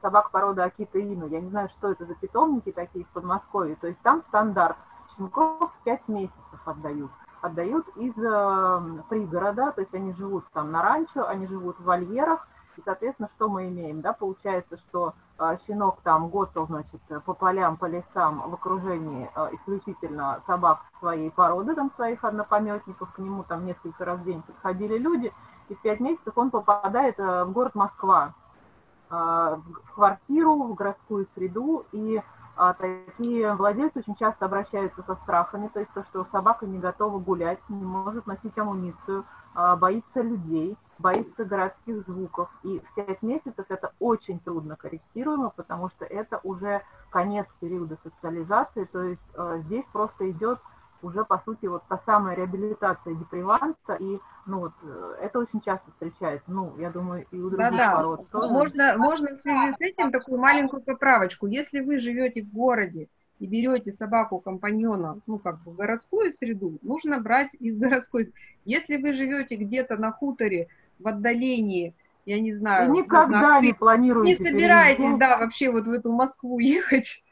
собак 0.00 0.30
породы 0.30 0.62
Акита 0.62 0.98
Ину. 0.98 1.26
Я 1.26 1.40
не 1.40 1.50
знаю, 1.50 1.68
что 1.68 1.90
это 1.90 2.04
за 2.04 2.14
питомники 2.14 2.72
такие 2.72 3.04
в 3.04 3.08
Подмосковье. 3.08 3.76
То 3.76 3.86
есть 3.86 4.00
там 4.00 4.22
стандарт. 4.22 4.76
Щенков 5.16 5.72
в 5.72 5.84
5 5.84 6.08
месяцев 6.08 6.60
отдают. 6.64 7.10
Отдают 7.40 7.86
из 7.96 8.16
э, 8.16 9.02
пригорода, 9.08 9.72
то 9.72 9.82
есть 9.82 9.94
они 9.94 10.12
живут 10.12 10.44
там 10.52 10.72
на 10.72 10.82
ранчо, 10.82 11.26
они 11.26 11.46
живут 11.46 11.78
в 11.78 11.84
вольерах. 11.84 12.48
И, 12.76 12.82
соответственно, 12.82 13.28
что 13.28 13.48
мы 13.48 13.68
имеем? 13.68 14.00
Да? 14.00 14.12
Получается, 14.12 14.76
что 14.76 15.14
э, 15.38 15.56
щенок 15.66 16.00
там 16.02 16.28
гоцал, 16.28 16.66
значит, 16.66 17.00
по 17.24 17.34
полям, 17.34 17.76
по 17.76 17.84
лесам 17.84 18.42
в 18.48 18.54
окружении 18.54 19.30
э, 19.34 19.50
исключительно 19.52 20.40
собак 20.46 20.80
своей 20.98 21.30
породы, 21.30 21.74
там 21.74 21.92
своих 21.94 22.24
однопометников, 22.24 23.12
к 23.12 23.18
нему 23.18 23.44
там 23.44 23.66
несколько 23.66 24.04
раз 24.04 24.18
в 24.18 24.24
день 24.24 24.42
подходили 24.42 24.98
люди, 24.98 25.32
и 25.68 25.74
в 25.74 25.80
пять 25.80 26.00
месяцев 26.00 26.36
он 26.36 26.50
попадает 26.50 27.20
э, 27.20 27.44
в 27.44 27.52
город 27.52 27.74
Москва, 27.74 28.34
в 29.14 29.94
квартиру, 29.94 30.62
в 30.64 30.74
городскую 30.74 31.26
среду, 31.34 31.84
и 31.92 32.22
а, 32.56 32.72
такие 32.74 33.54
владельцы 33.54 33.98
очень 33.98 34.14
часто 34.14 34.46
обращаются 34.46 35.02
со 35.02 35.16
страхами, 35.16 35.68
то 35.68 35.80
есть 35.80 35.92
то, 35.92 36.04
что 36.04 36.26
собака 36.30 36.66
не 36.66 36.78
готова 36.78 37.18
гулять, 37.18 37.58
не 37.68 37.84
может 37.84 38.26
носить 38.26 38.56
амуницию, 38.56 39.24
а, 39.54 39.74
боится 39.76 40.22
людей, 40.22 40.76
боится 40.98 41.44
городских 41.44 42.06
звуков. 42.06 42.48
И 42.62 42.78
в 42.80 42.94
пять 42.94 43.22
месяцев 43.22 43.66
это 43.68 43.92
очень 43.98 44.38
трудно 44.38 44.76
корректируемо, 44.76 45.50
потому 45.50 45.88
что 45.88 46.04
это 46.04 46.40
уже 46.44 46.82
конец 47.10 47.48
периода 47.58 47.96
социализации, 48.02 48.84
то 48.84 49.02
есть 49.02 49.34
здесь 49.64 49.84
просто 49.92 50.30
идет 50.30 50.60
уже, 51.04 51.24
по 51.24 51.38
сути, 51.38 51.66
вот 51.66 51.82
та 51.88 51.98
самая 51.98 52.34
реабилитация 52.36 53.14
деприванта, 53.14 53.94
и, 53.94 54.18
ну, 54.46 54.60
вот, 54.60 54.72
э, 54.82 55.16
это 55.22 55.38
очень 55.38 55.60
часто 55.60 55.90
встречается, 55.92 56.50
ну, 56.50 56.74
я 56.78 56.90
думаю, 56.90 57.26
и 57.30 57.38
у 57.38 57.50
других 57.50 57.76
да, 57.76 57.96
пород 57.96 58.20
да. 58.20 58.38
тоже. 58.38 58.52
Можно, 58.52 58.94
можно 58.96 59.36
в 59.36 59.40
связи 59.40 59.72
с 59.72 59.80
этим 59.80 60.10
такую 60.10 60.38
маленькую 60.38 60.82
поправочку. 60.82 61.46
Если 61.46 61.80
вы 61.80 61.98
живете 61.98 62.42
в 62.42 62.52
городе 62.52 63.08
и 63.38 63.46
берете 63.46 63.92
собаку-компаньона, 63.92 65.20
ну, 65.26 65.38
как 65.38 65.62
бы 65.62 65.72
в 65.72 65.76
городскую 65.76 66.32
среду, 66.32 66.78
нужно 66.82 67.20
брать 67.20 67.50
из 67.60 67.76
городской. 67.76 68.32
Если 68.64 68.96
вы 68.96 69.12
живете 69.12 69.56
где-то 69.56 69.96
на 69.96 70.10
хуторе, 70.10 70.68
в 70.98 71.08
отдалении, 71.08 71.94
я 72.26 72.40
не 72.40 72.54
знаю. 72.54 72.92
И 72.92 72.98
никогда 72.98 73.60
не 73.60 73.72
планируете. 73.72 74.42
Не 74.42 74.50
собираетесь, 74.50 75.18
да, 75.18 75.38
вообще 75.38 75.70
вот 75.70 75.84
в 75.84 75.90
эту 75.90 76.12
Москву 76.12 76.58
ехать. 76.60 77.22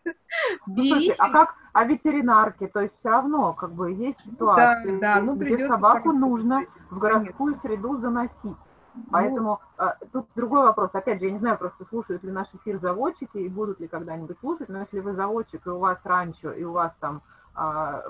Ну, 0.67 0.85
слушай, 0.85 1.15
а 1.19 1.31
как, 1.31 1.55
а 1.73 1.85
ветеринарки, 1.85 2.67
то 2.67 2.81
есть 2.81 2.99
все 2.99 3.11
равно, 3.11 3.55
как 3.55 3.73
бы, 3.73 3.93
есть 3.93 4.21
ситуации, 4.25 4.99
да, 4.99 5.17
да, 5.17 5.23
ну, 5.23 5.37
где 5.37 5.67
собаку 5.67 6.13
нужно 6.13 6.65
в 6.91 6.99
городскую 6.99 7.55
среду 7.57 7.97
заносить. 7.99 8.57
Ну, 8.95 9.05
Поэтому 9.11 9.61
а, 9.79 9.97
тут 10.13 10.27
другой 10.35 10.65
вопрос. 10.65 10.91
Опять 10.93 11.21
же, 11.21 11.27
я 11.27 11.33
не 11.33 11.39
знаю, 11.39 11.57
просто 11.57 11.85
слушают 11.87 12.23
ли 12.25 12.31
наш 12.31 12.49
эфир 12.53 12.79
заводчики 12.79 13.39
и 13.39 13.49
будут 13.49 13.81
ли 13.81 13.89
когда-нибудь 13.89 14.39
слушать, 14.41 14.69
но 14.69 14.81
если 14.81 15.01
вы 15.01 15.15
заводчик, 15.15 15.67
и 15.67 15.71
у 15.71 15.79
вас 15.79 15.99
ранчо, 16.05 16.53
и 16.53 16.63
у 16.63 16.73
вас 16.73 16.95
там 17.01 17.23
а, 17.55 18.03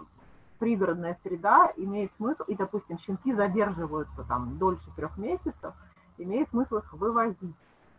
пригородная 0.58 1.16
среда, 1.22 1.72
имеет 1.76 2.12
смысл, 2.16 2.42
и, 2.48 2.56
допустим, 2.56 2.98
щенки 2.98 3.32
задерживаются 3.32 4.24
там 4.28 4.58
дольше 4.58 4.90
трех 4.96 5.16
месяцев, 5.18 5.72
имеет 6.18 6.48
смысл 6.48 6.78
их 6.78 6.92
вывозить. 6.92 7.54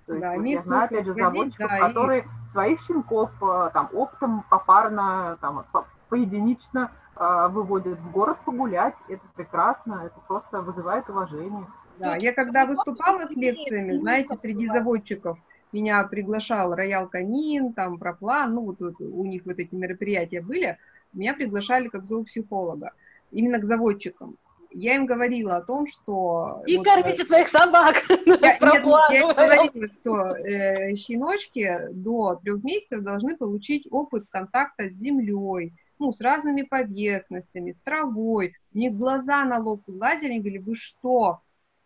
То 0.05 0.13
есть, 0.13 0.21
да, 0.21 0.35
вот 0.35 0.45
я 0.45 0.61
знаю, 0.63 0.85
опять 0.85 1.05
же, 1.05 1.13
заводчиков, 1.13 1.69
да, 1.69 1.87
которые 1.87 2.21
и... 2.21 2.51
своих 2.51 2.79
щенков 2.81 3.31
э, 3.41 3.69
там 3.73 3.89
оптом, 3.93 4.43
попарно, 4.49 5.37
там, 5.39 5.65
по, 5.71 5.85
поединично 6.09 6.91
э, 7.15 7.47
выводят 7.49 7.99
в 7.99 8.11
город 8.11 8.37
погулять. 8.45 8.95
Это 9.07 9.23
прекрасно, 9.35 10.03
это 10.05 10.19
просто 10.27 10.61
вызывает 10.61 11.09
уважение. 11.09 11.65
Да, 11.99 12.17
я 12.17 12.33
когда 12.33 12.65
выступала 12.65 13.25
с 13.27 13.31
лекциями, 13.31 13.93
знаете, 13.93 14.35
среди 14.41 14.67
заводчиков, 14.67 15.37
меня 15.71 16.03
приглашал 16.03 16.75
Роял 16.75 17.07
Канин, 17.07 17.73
там, 17.73 17.97
Проплан, 17.97 18.53
ну, 18.53 18.61
вот, 18.61 18.79
вот 18.79 18.99
у 18.99 19.25
них 19.25 19.43
вот 19.45 19.57
эти 19.57 19.73
мероприятия 19.73 20.41
были, 20.41 20.77
меня 21.13 21.33
приглашали 21.33 21.87
как 21.87 22.05
зоопсихолога, 22.05 22.91
именно 23.31 23.59
к 23.59 23.65
заводчикам 23.65 24.37
я 24.73 24.95
им 24.95 25.05
говорила 25.05 25.57
о 25.57 25.61
том, 25.61 25.87
что... 25.87 26.63
И 26.65 26.77
вот, 26.77 26.85
кормите 26.85 27.25
своих 27.25 27.47
собак! 27.47 28.03
Я, 28.09 28.15
нет, 28.25 28.61
я 28.61 29.19
им 29.19 29.27
говорила, 29.29 29.87
что 29.87 30.35
э, 30.35 30.95
щеночки 30.95 31.89
до 31.91 32.35
трех 32.35 32.63
месяцев 32.63 33.03
должны 33.03 33.37
получить 33.37 33.87
опыт 33.91 34.25
контакта 34.29 34.89
с 34.89 34.93
землей, 34.93 35.73
ну, 35.99 36.11
с 36.11 36.19
разными 36.19 36.63
поверхностями, 36.63 37.71
с 37.71 37.79
травой. 37.79 38.55
У 38.73 38.77
них 38.77 38.93
глаза 38.93 39.45
на 39.45 39.59
лоб 39.59 39.83
лазили, 39.87 40.31
они 40.31 40.39
говорили, 40.39 40.57
вы 40.57 40.75
что? 40.75 41.41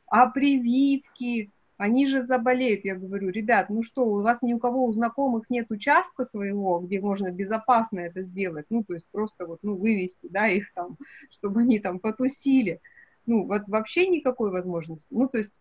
А 0.08 0.27
прививки, 0.27 1.51
они 1.77 2.07
же 2.07 2.24
заболеют. 2.24 2.84
Я 2.86 2.96
говорю, 2.96 3.29
ребят, 3.29 3.69
ну 3.69 3.84
что, 3.84 4.05
у 4.05 4.22
вас 4.22 4.41
ни 4.41 4.53
у 4.53 4.60
кого 4.60 4.86
у 4.86 4.93
знакомых 4.93 5.50
нет 5.50 5.69
участка 5.69 6.25
своего, 6.25 6.79
где 6.79 7.00
можно 7.00 7.31
безопасно 7.31 8.00
это 8.00 8.24
сделать, 8.24 8.65
ну, 8.69 8.84
то 8.84 8.93
есть 8.93 9.07
просто 9.12 9.46
вот, 9.46 9.60
ну, 9.62 9.75
вывести, 9.75 10.27
да, 10.29 10.48
их 10.48 10.74
там, 10.74 10.98
чтобы 11.31 11.62
они 11.62 11.79
там 11.79 12.00
потусили. 12.00 12.81
Ну, 13.25 13.46
вот 13.46 13.63
вообще 13.67 14.07
никакой 14.07 14.51
возможности. 14.51 15.13
Ну, 15.13 15.27
то 15.27 15.38
есть 15.38 15.51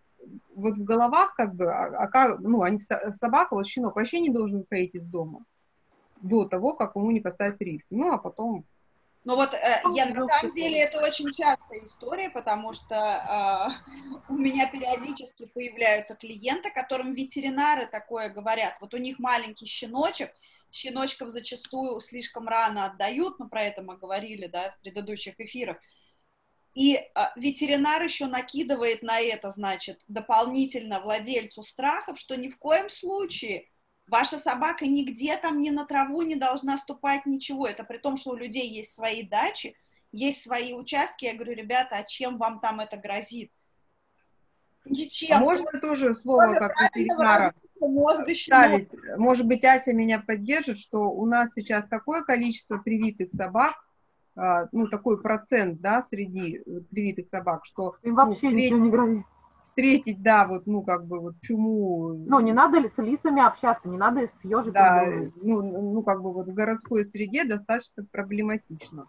вот 0.54 0.76
в 0.76 0.84
головах 0.84 1.34
как 1.36 1.54
бы, 1.54 1.66
а, 1.72 2.04
а 2.04 2.08
как, 2.08 2.40
ну, 2.40 2.62
они, 2.62 2.80
собака, 3.18 3.54
вот 3.54 3.66
щенок 3.66 3.96
вообще 3.96 4.20
не 4.20 4.30
должен 4.30 4.60
выходить 4.60 4.94
из 4.94 5.04
дома 5.04 5.44
до 6.22 6.46
того, 6.46 6.74
как 6.74 6.96
ему 6.96 7.10
не 7.10 7.20
поставить 7.20 7.58
прививки. 7.58 7.94
Ну, 7.94 8.12
а 8.12 8.18
потом 8.18 8.64
но 9.26 9.34
вот 9.34 9.54
э, 9.54 9.82
я 9.92 10.06
на 10.06 10.28
самом 10.28 10.52
деле 10.54 10.82
это 10.82 11.00
очень 11.00 11.32
частая 11.32 11.84
история, 11.84 12.30
потому 12.30 12.72
что 12.72 12.94
э, 12.94 14.22
у 14.28 14.34
меня 14.34 14.68
периодически 14.70 15.46
появляются 15.46 16.14
клиенты, 16.14 16.70
которым 16.70 17.12
ветеринары 17.12 17.86
такое 17.86 18.28
говорят. 18.28 18.76
Вот 18.80 18.94
у 18.94 18.98
них 18.98 19.18
маленький 19.18 19.66
щеночек, 19.66 20.32
щеночков 20.70 21.30
зачастую 21.30 21.98
слишком 21.98 22.46
рано 22.46 22.86
отдают, 22.86 23.40
но 23.40 23.48
про 23.48 23.62
это 23.62 23.82
мы 23.82 23.96
говорили, 23.96 24.46
да, 24.46 24.70
в 24.70 24.80
предыдущих 24.82 25.34
эфирах. 25.40 25.78
И 26.74 26.94
э, 26.94 27.08
ветеринар 27.34 28.04
еще 28.04 28.26
накидывает 28.26 29.02
на 29.02 29.18
это, 29.18 29.50
значит, 29.50 30.02
дополнительно 30.06 31.00
владельцу 31.00 31.64
страхов, 31.64 32.20
что 32.20 32.36
ни 32.36 32.46
в 32.46 32.56
коем 32.58 32.88
случае 32.88 33.66
Ваша 34.08 34.38
собака 34.38 34.86
нигде 34.86 35.36
там 35.36 35.60
ни 35.60 35.70
на 35.70 35.84
траву 35.84 36.22
не 36.22 36.36
должна 36.36 36.78
ступать, 36.78 37.26
ничего. 37.26 37.66
Это 37.66 37.82
при 37.82 37.98
том, 37.98 38.16
что 38.16 38.30
у 38.30 38.36
людей 38.36 38.68
есть 38.68 38.94
свои 38.94 39.22
дачи, 39.22 39.76
есть 40.12 40.42
свои 40.42 40.74
участки. 40.74 41.24
Я 41.24 41.34
говорю, 41.34 41.54
ребята, 41.54 41.96
а 41.96 42.04
чем 42.04 42.38
вам 42.38 42.60
там 42.60 42.80
это 42.80 42.96
грозит? 42.96 43.50
Ничем. 44.84 45.40
Можно 45.40 45.80
тоже 45.80 46.14
слово 46.14 46.54
как 46.54 46.72
ветеринара 46.80 47.52
мозга 47.80 48.34
ставить? 48.34 48.90
Может 49.16 49.46
быть, 49.46 49.64
Ася 49.64 49.92
меня 49.92 50.20
поддержит, 50.20 50.78
что 50.78 51.10
у 51.10 51.26
нас 51.26 51.50
сейчас 51.54 51.88
такое 51.88 52.22
количество 52.22 52.78
привитых 52.78 53.32
собак, 53.32 53.74
а, 54.36 54.68
ну, 54.70 54.86
такой 54.86 55.20
процент, 55.20 55.80
да, 55.80 56.02
среди 56.02 56.58
э, 56.58 56.80
привитых 56.90 57.28
собак, 57.30 57.64
что 57.64 57.96
Им 58.02 58.14
ну, 58.14 58.16
вообще 58.16 58.34
встретить- 58.34 58.64
ничего 58.64 58.78
не 58.78 58.90
грозит. 58.90 59.26
Встретить, 59.76 60.22
да, 60.22 60.46
вот, 60.48 60.66
ну, 60.66 60.82
как 60.82 61.06
бы 61.06 61.20
вот 61.20 61.34
чуму, 61.42 62.14
Ну, 62.26 62.40
не 62.40 62.52
надо 62.52 62.78
ли 62.78 62.88
с 62.88 62.96
лисами 62.96 63.46
общаться, 63.46 63.88
не 63.88 63.98
надо 63.98 64.26
с 64.26 64.44
ежиком 64.44 64.72
да, 64.72 65.04
говорить. 65.04 65.34
ну, 65.42 65.92
ну, 65.92 66.02
как 66.02 66.22
бы 66.22 66.32
вот 66.32 66.48
в 66.48 66.54
городской 66.54 67.04
среде 67.04 67.44
достаточно 67.44 68.04
проблематично. 68.10 69.06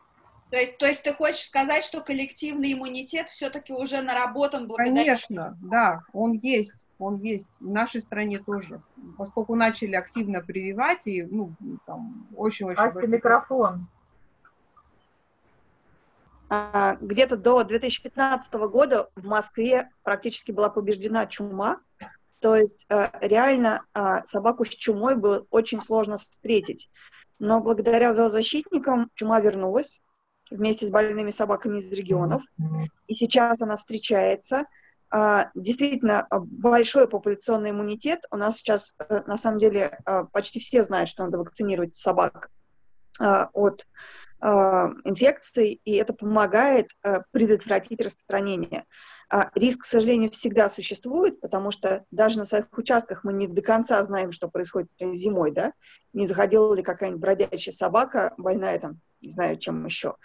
То 0.49 0.57
есть, 0.57 0.77
то 0.77 0.85
есть 0.85 1.03
ты 1.03 1.13
хочешь 1.13 1.47
сказать, 1.47 1.83
что 1.83 2.01
коллективный 2.01 2.73
иммунитет 2.73 3.27
все-таки 3.29 3.73
уже 3.73 4.01
наработан 4.01 4.67
благодаря... 4.67 4.95
Конечно, 4.95 5.57
да, 5.61 6.01
он 6.13 6.33
есть, 6.33 6.85
он 6.99 7.17
есть. 7.17 7.45
В 7.59 7.69
нашей 7.69 8.01
стране 8.01 8.39
тоже. 8.39 8.81
Поскольку 9.17 9.55
начали 9.55 9.95
активно 9.95 10.41
прививать, 10.41 11.05
и, 11.05 11.23
ну, 11.23 11.51
там, 11.85 12.27
очень-очень... 12.35 12.79
Ася, 12.79 12.93
большое 12.93 13.07
микрофон. 13.07 13.87
А, 16.49 16.95
где-то 17.01 17.35
до 17.35 17.63
2015 17.63 18.53
года 18.53 19.09
в 19.15 19.25
Москве 19.25 19.89
практически 20.03 20.51
была 20.51 20.69
побеждена 20.69 21.25
чума. 21.25 21.81
То 22.39 22.55
есть 22.55 22.85
э, 22.89 23.09
реально 23.21 23.83
а, 23.93 24.25
собаку 24.27 24.63
с 24.63 24.69
чумой 24.69 25.15
было 25.15 25.45
очень 25.49 25.81
сложно 25.81 26.17
встретить. 26.17 26.89
Но 27.39 27.59
благодаря 27.59 28.13
зоозащитникам 28.13 29.09
чума 29.15 29.39
вернулась 29.39 30.01
вместе 30.49 30.85
с 30.87 30.91
больными 30.91 31.31
собаками 31.31 31.79
из 31.79 31.91
регионов. 31.91 32.43
И 33.07 33.15
сейчас 33.15 33.61
она 33.61 33.75
встречается. 33.75 34.65
А, 35.09 35.49
Действительно, 35.53 36.27
большой 36.31 37.09
популяционный 37.09 37.71
иммунитет. 37.71 38.23
У 38.31 38.37
нас 38.37 38.57
сейчас, 38.57 38.95
э, 38.99 39.23
на 39.25 39.37
самом 39.37 39.59
деле, 39.59 39.99
почти 40.31 40.59
все 40.59 40.83
знают, 40.83 41.09
что 41.09 41.25
надо 41.25 41.39
вакцинировать 41.39 41.95
собак 41.95 42.49
от 43.19 43.87
инфекций, 44.41 45.81
и 45.83 45.95
это 45.95 46.13
помогает 46.13 46.89
а, 47.03 47.21
предотвратить 47.31 47.99
распространение. 47.99 48.85
А, 49.29 49.49
Риск, 49.55 49.81
к 49.81 49.85
сожалению, 49.85 50.31
всегда 50.31 50.69
существует, 50.69 51.41
потому 51.41 51.71
что 51.71 52.05
даже 52.11 52.37
на 52.37 52.45
своих 52.45 52.65
участках 52.77 53.23
мы 53.23 53.33
не 53.33 53.47
до 53.47 53.61
конца 53.61 54.01
знаем, 54.03 54.31
что 54.31 54.47
происходит 54.47 54.89
зимой, 54.99 55.51
да, 55.51 55.73
не 56.13 56.27
заходила 56.27 56.73
ли 56.73 56.83
какая-нибудь 56.83 57.21
бродячая 57.21 57.73
собака, 57.73 58.33
больная 58.37 58.79
там, 58.79 58.99
не 59.21 59.31
знаю, 59.31 59.57
чем 59.57 59.85
еще. 59.85 60.15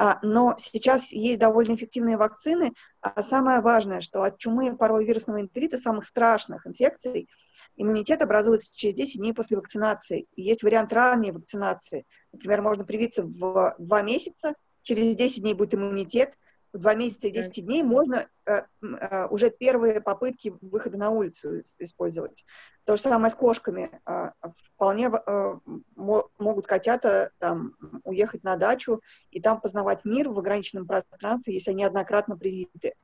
А, 0.00 0.20
Но 0.22 0.54
сейчас 0.58 1.10
есть 1.10 1.40
довольно 1.40 1.74
эффективные 1.74 2.16
вакцины, 2.16 2.72
а 3.00 3.20
самое 3.22 3.60
важное, 3.60 4.00
что 4.00 4.22
от 4.22 4.38
чумы 4.38 4.76
паровирусного 4.76 5.40
энтерита, 5.40 5.76
самых 5.76 6.06
страшных 6.06 6.66
инфекций, 6.68 7.28
иммунитет 7.76 8.22
образуется 8.22 8.70
через 8.72 8.94
10 8.94 9.18
дней 9.18 9.34
после 9.34 9.56
вакцинации. 9.56 10.26
Есть 10.36 10.62
вариант 10.62 10.92
ранней 10.92 11.32
вакцинации. 11.32 12.06
Например, 12.32 12.62
можно 12.62 12.84
привиться 12.84 13.24
в 13.24 13.74
2 13.78 14.02
месяца, 14.02 14.54
через 14.82 15.16
10 15.16 15.42
дней 15.42 15.54
будет 15.54 15.74
иммунитет, 15.74 16.32
в 16.72 16.78
2 16.78 16.94
месяца 16.94 17.26
и 17.28 17.30
10 17.32 17.64
дней 17.64 17.82
можно 17.82 18.28
э, 18.46 18.62
э, 18.82 19.26
уже 19.28 19.50
первые 19.50 20.00
попытки 20.00 20.54
выхода 20.60 20.98
на 20.98 21.10
улицу 21.10 21.60
ис- 21.60 21.64
использовать. 21.78 22.44
То 22.84 22.94
же 22.96 23.02
самое 23.02 23.32
с 23.32 23.34
кошками. 23.34 23.90
Э, 24.06 24.30
Вполне 24.74 25.06
э, 25.08 25.54
мо- 25.96 26.28
могут 26.38 26.66
котята 26.66 27.30
там, 27.38 27.74
уехать 28.08 28.44
на 28.44 28.56
дачу 28.56 29.00
и 29.30 29.40
там 29.40 29.60
познавать 29.60 30.04
мир 30.04 30.28
в 30.28 30.38
ограниченном 30.38 30.86
пространстве, 30.86 31.54
если 31.54 31.70
они 31.70 31.84
однократно 31.84 32.36
привиты. 32.36 32.94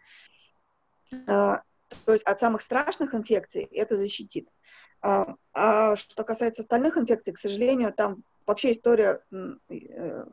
Э, 1.12 1.58
То 2.06 2.12
есть 2.12 2.24
от 2.24 2.40
самых 2.40 2.62
страшных 2.62 3.14
инфекций 3.14 3.64
это 3.64 3.96
защитит. 3.96 4.48
А 5.00 5.34
а 5.52 5.96
что 5.96 6.24
касается 6.24 6.62
остальных 6.62 6.96
инфекций, 6.96 7.32
к 7.32 7.38
сожалению, 7.38 7.92
там 7.92 8.24
вообще 8.46 8.72
история 8.72 9.20
э, 9.68 10.24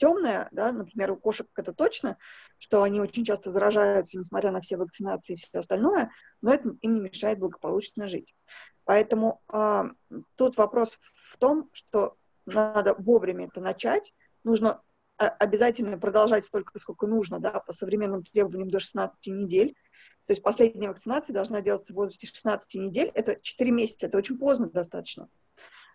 темная, 0.00 0.48
да, 0.50 0.72
например, 0.72 1.12
у 1.12 1.16
кошек 1.16 1.46
это 1.56 1.72
точно, 1.72 2.16
что 2.58 2.82
они 2.82 3.00
очень 3.00 3.24
часто 3.24 3.50
заражаются, 3.50 4.18
несмотря 4.18 4.50
на 4.50 4.60
все 4.60 4.76
вакцинации 4.76 5.34
и 5.34 5.36
все 5.36 5.46
остальное, 5.52 6.10
но 6.40 6.54
это 6.54 6.70
им 6.80 6.94
не 6.94 7.00
мешает 7.00 7.38
благополучно 7.38 8.08
жить. 8.08 8.34
Поэтому 8.84 9.42
а, 9.46 9.90
тут 10.36 10.56
вопрос 10.56 10.98
в 11.30 11.36
том, 11.36 11.68
что 11.72 12.16
надо 12.46 12.94
вовремя 12.94 13.46
это 13.46 13.60
начать, 13.60 14.14
нужно 14.44 14.82
а, 15.18 15.28
обязательно 15.28 15.98
продолжать 15.98 16.46
столько, 16.46 16.78
сколько 16.78 17.06
нужно, 17.06 17.40
да, 17.40 17.60
по 17.60 17.72
современным 17.72 18.24
требованиям 18.24 18.70
до 18.70 18.80
16 18.80 19.26
недель. 19.26 19.74
То 20.26 20.32
есть 20.32 20.42
последняя 20.42 20.88
вакцинация 20.88 21.34
должна 21.34 21.60
делаться 21.60 21.92
в 21.92 21.96
возрасте 21.96 22.26
16 22.26 22.74
недель. 22.74 23.10
Это 23.14 23.36
4 23.40 23.70
месяца, 23.70 24.06
это 24.06 24.18
очень 24.18 24.38
поздно 24.38 24.70
достаточно. 24.70 25.28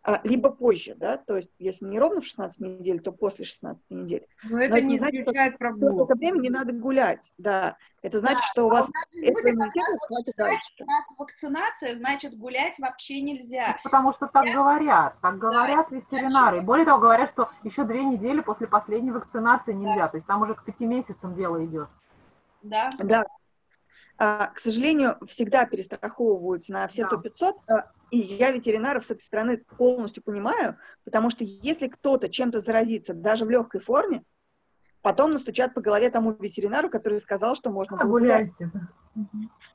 А, 0.08 0.22
Либо 0.24 0.52
позже, 0.52 0.94
да, 0.96 1.18
то 1.18 1.36
есть 1.38 1.50
если 1.58 1.86
не 1.86 1.98
ровно 2.00 2.22
в 2.22 2.26
16 2.28 2.60
недель, 2.60 3.00
то 3.02 3.12
после 3.12 3.44
16 3.44 3.82
недель. 3.90 4.28
Но 4.48 4.60
это 4.62 4.76
это 4.76 4.86
не 4.86 5.00
значит, 5.00 5.16
что- 5.16 5.32
исключает 5.32 5.54
Что 5.54 5.58
прогулок. 5.58 6.10
это 6.12 6.20
время 6.20 6.38
не 6.42 6.50
надо 6.52 6.74
гулять, 6.74 7.32
да. 7.40 7.76
Это 8.04 8.20
значит, 8.20 8.38
Да, 8.38 8.46
что 8.46 8.66
у 8.66 8.70
а 8.70 8.74
вас 8.76 8.88
нас 8.88 9.06
люди 9.14 9.52
как 9.58 9.76
раз 9.76 9.98
вот 10.12 10.28
считают, 10.28 10.60
что 10.62 10.86
раз 10.86 11.06
вакцинация, 11.18 11.96
значит 11.96 12.38
гулять 12.38 12.78
вообще 12.78 13.20
нельзя. 13.22 13.78
Потому 13.84 14.14
что 14.14 14.28
так 14.28 14.46
Я- 14.46 14.54
говорят, 14.54 15.16
так 15.24 15.40
говорят 15.40 15.90
ветеринары. 15.90 16.60
И 16.60 16.62
более 16.62 16.86
того, 16.86 17.00
говорят, 17.00 17.32
что 17.32 17.50
еще 17.64 17.84
две 17.84 18.04
недели 18.04 18.42
после 18.42 18.68
последней 18.68 19.10
вакцинации 19.12 19.74
нельзя. 19.74 20.08
То 20.08 20.18
есть 20.18 20.28
там 20.28 20.44
уже 20.44 20.54
к 20.54 20.64
пяти 20.64 20.86
месяцам 20.86 21.34
дело 21.34 21.66
идет. 21.66 21.90
Да. 22.62 22.92
Да. 23.00 23.26
А, 24.18 24.48
к 24.48 24.60
сожалению, 24.60 25.18
всегда 25.28 25.66
перестраховываются 25.66 26.72
на 26.72 26.88
все 26.88 27.02
Да. 27.04 27.08
100 27.10 27.18
500, 27.18 27.56
а, 27.68 27.92
и 28.12 28.18
я 28.18 28.52
ветеринаров 28.52 29.06
с 29.06 29.12
этой 29.12 29.24
стороны 29.24 29.64
полностью 29.78 30.24
понимаю, 30.24 30.78
потому 31.04 31.30
что 31.30 31.44
если 31.44 31.88
кто-то 31.88 32.30
чем-то 32.30 32.60
заразится, 32.60 33.14
даже 33.14 33.46
в 33.46 33.50
легкой 33.50 33.82
форме, 33.82 34.24
потом 35.02 35.32
настучат 35.32 35.74
по 35.74 35.82
голове 35.82 36.10
тому 36.10 36.36
ветеринару, 36.40 36.90
который 36.90 37.20
сказал, 37.20 37.56
что 37.56 37.70
можно 37.72 37.98
было 37.98 38.10
гулять. 38.10 38.52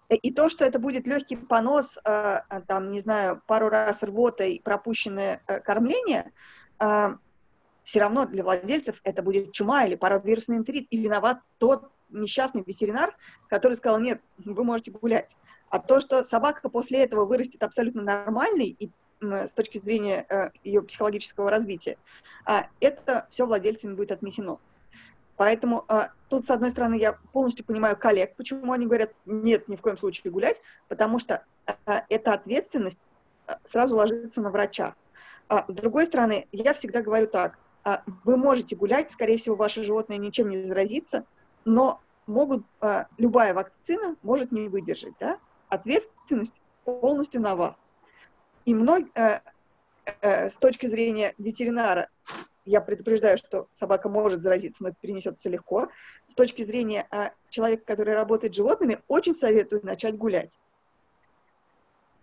Э, 0.09 0.17
И 0.17 0.33
то, 0.33 0.49
что 0.49 0.65
это 0.65 0.79
будет 0.79 1.07
легкий 1.07 1.37
понос, 1.37 1.97
э, 2.05 2.41
э, 2.51 2.61
там, 2.67 2.91
не 2.91 3.01
знаю, 3.01 3.41
пару 3.47 3.69
раз 3.69 4.03
рвота 4.03 4.45
и 4.45 4.61
пропущенное 4.61 5.43
э, 5.47 5.61
кормление, 5.61 6.33
все 7.85 8.01
равно 8.01 8.25
для 8.25 8.43
владельцев 8.43 9.01
это 9.05 9.23
будет 9.23 9.53
чума 9.53 9.85
или 9.85 9.97
паровирусный 9.97 10.57
энтерит, 10.57 10.87
и 10.91 10.99
виноват 10.99 11.41
тот 11.59 11.91
несчастный 12.09 12.63
ветеринар, 12.67 13.17
который 13.49 13.75
сказал, 13.75 14.01
нет, 14.01 14.21
вы 14.39 14.65
можете 14.65 14.91
гулять. 14.91 15.37
А 15.71 15.79
то, 15.79 16.01
что 16.01 16.25
собака 16.25 16.69
после 16.69 17.05
этого 17.05 17.25
вырастет 17.25 17.63
абсолютно 17.63 18.03
нормальной 18.03 18.77
и 18.79 18.91
с 19.21 19.53
точки 19.53 19.79
зрения 19.79 20.25
э, 20.29 20.51
ее 20.65 20.83
психологического 20.83 21.51
развития, 21.51 21.99
а, 22.47 22.69
это 22.81 23.27
все 23.31 23.47
владельцами 23.47 23.95
будет 23.95 24.13
отнесено. 24.13 24.61
Поэтому 25.37 25.85
э, 25.89 26.09
тут, 26.29 26.47
с 26.47 26.51
одной 26.51 26.71
стороны, 26.71 26.95
я 26.95 27.19
полностью 27.33 27.65
понимаю 27.65 27.97
коллег, 27.97 28.35
почему 28.37 28.73
они 28.73 28.87
говорят, 28.87 29.13
нет, 29.27 29.69
ни 29.69 29.77
в 29.77 29.81
коем 29.81 29.99
случае 29.99 30.33
гулять, 30.33 30.61
потому 30.89 31.19
что 31.19 31.45
э, 31.67 31.73
эта 32.09 32.33
ответственность 32.33 32.99
э, 33.47 33.55
сразу 33.67 33.97
ложится 33.97 34.41
на 34.41 34.51
врача. 34.51 34.95
А 35.49 35.65
с 35.69 35.75
другой 35.75 36.07
стороны, 36.07 36.47
я 36.53 36.75
всегда 36.75 37.03
говорю 37.03 37.27
так, 37.27 37.59
а, 37.85 38.03
вы 38.25 38.37
можете 38.37 38.77
гулять, 38.77 39.11
скорее 39.11 39.39
всего, 39.39 39.57
ваше 39.57 39.83
животное 39.83 40.17
ничем 40.19 40.49
не 40.49 40.63
заразится, 40.63 41.25
но 41.65 42.01
могут, 42.27 42.65
а, 42.81 43.07
любая 43.19 43.55
вакцина 43.55 44.17
может 44.23 44.53
не 44.53 44.69
выдержать, 44.69 45.15
да? 45.19 45.39
Ответственность 45.71 46.61
полностью 46.85 47.41
на 47.41 47.57
вас. 47.57 47.77
И 48.65 48.75
мног, 48.75 49.05
э, 49.15 49.41
э, 50.21 50.51
с 50.51 50.57
точки 50.57 50.87
зрения 50.87 51.35
ветеринара, 51.39 52.09
я 52.67 52.81
предупреждаю, 52.81 53.39
что 53.39 53.69
собака 53.79 54.09
может 54.09 54.43
заразиться, 54.43 54.83
но 54.83 54.91
это 54.91 54.99
перенесется 55.01 55.49
легко. 55.49 55.89
С 56.29 56.35
точки 56.35 56.63
зрения 56.63 57.07
э, 57.11 57.31
человека, 57.49 57.85
который 57.87 58.15
работает 58.15 58.53
с 58.53 58.57
животными, 58.57 59.01
очень 59.09 59.35
советую 59.35 59.85
начать 59.85 60.17
гулять. 60.17 60.53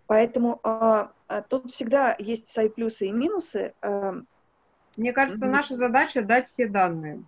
Поэтому 0.06 0.60
э, 0.64 1.08
э, 1.28 1.42
тут 1.48 1.70
всегда 1.70 2.14
есть 2.18 2.48
свои 2.48 2.68
плюсы 2.68 3.06
и 3.06 3.12
минусы. 3.12 3.74
Э, 3.82 4.12
Мне 4.96 5.12
кажется, 5.12 5.44
Мгм. 5.44 5.54
наша 5.54 5.74
задача 5.74 6.22
дать 6.22 6.48
все 6.48 6.66
данные. 6.66 7.22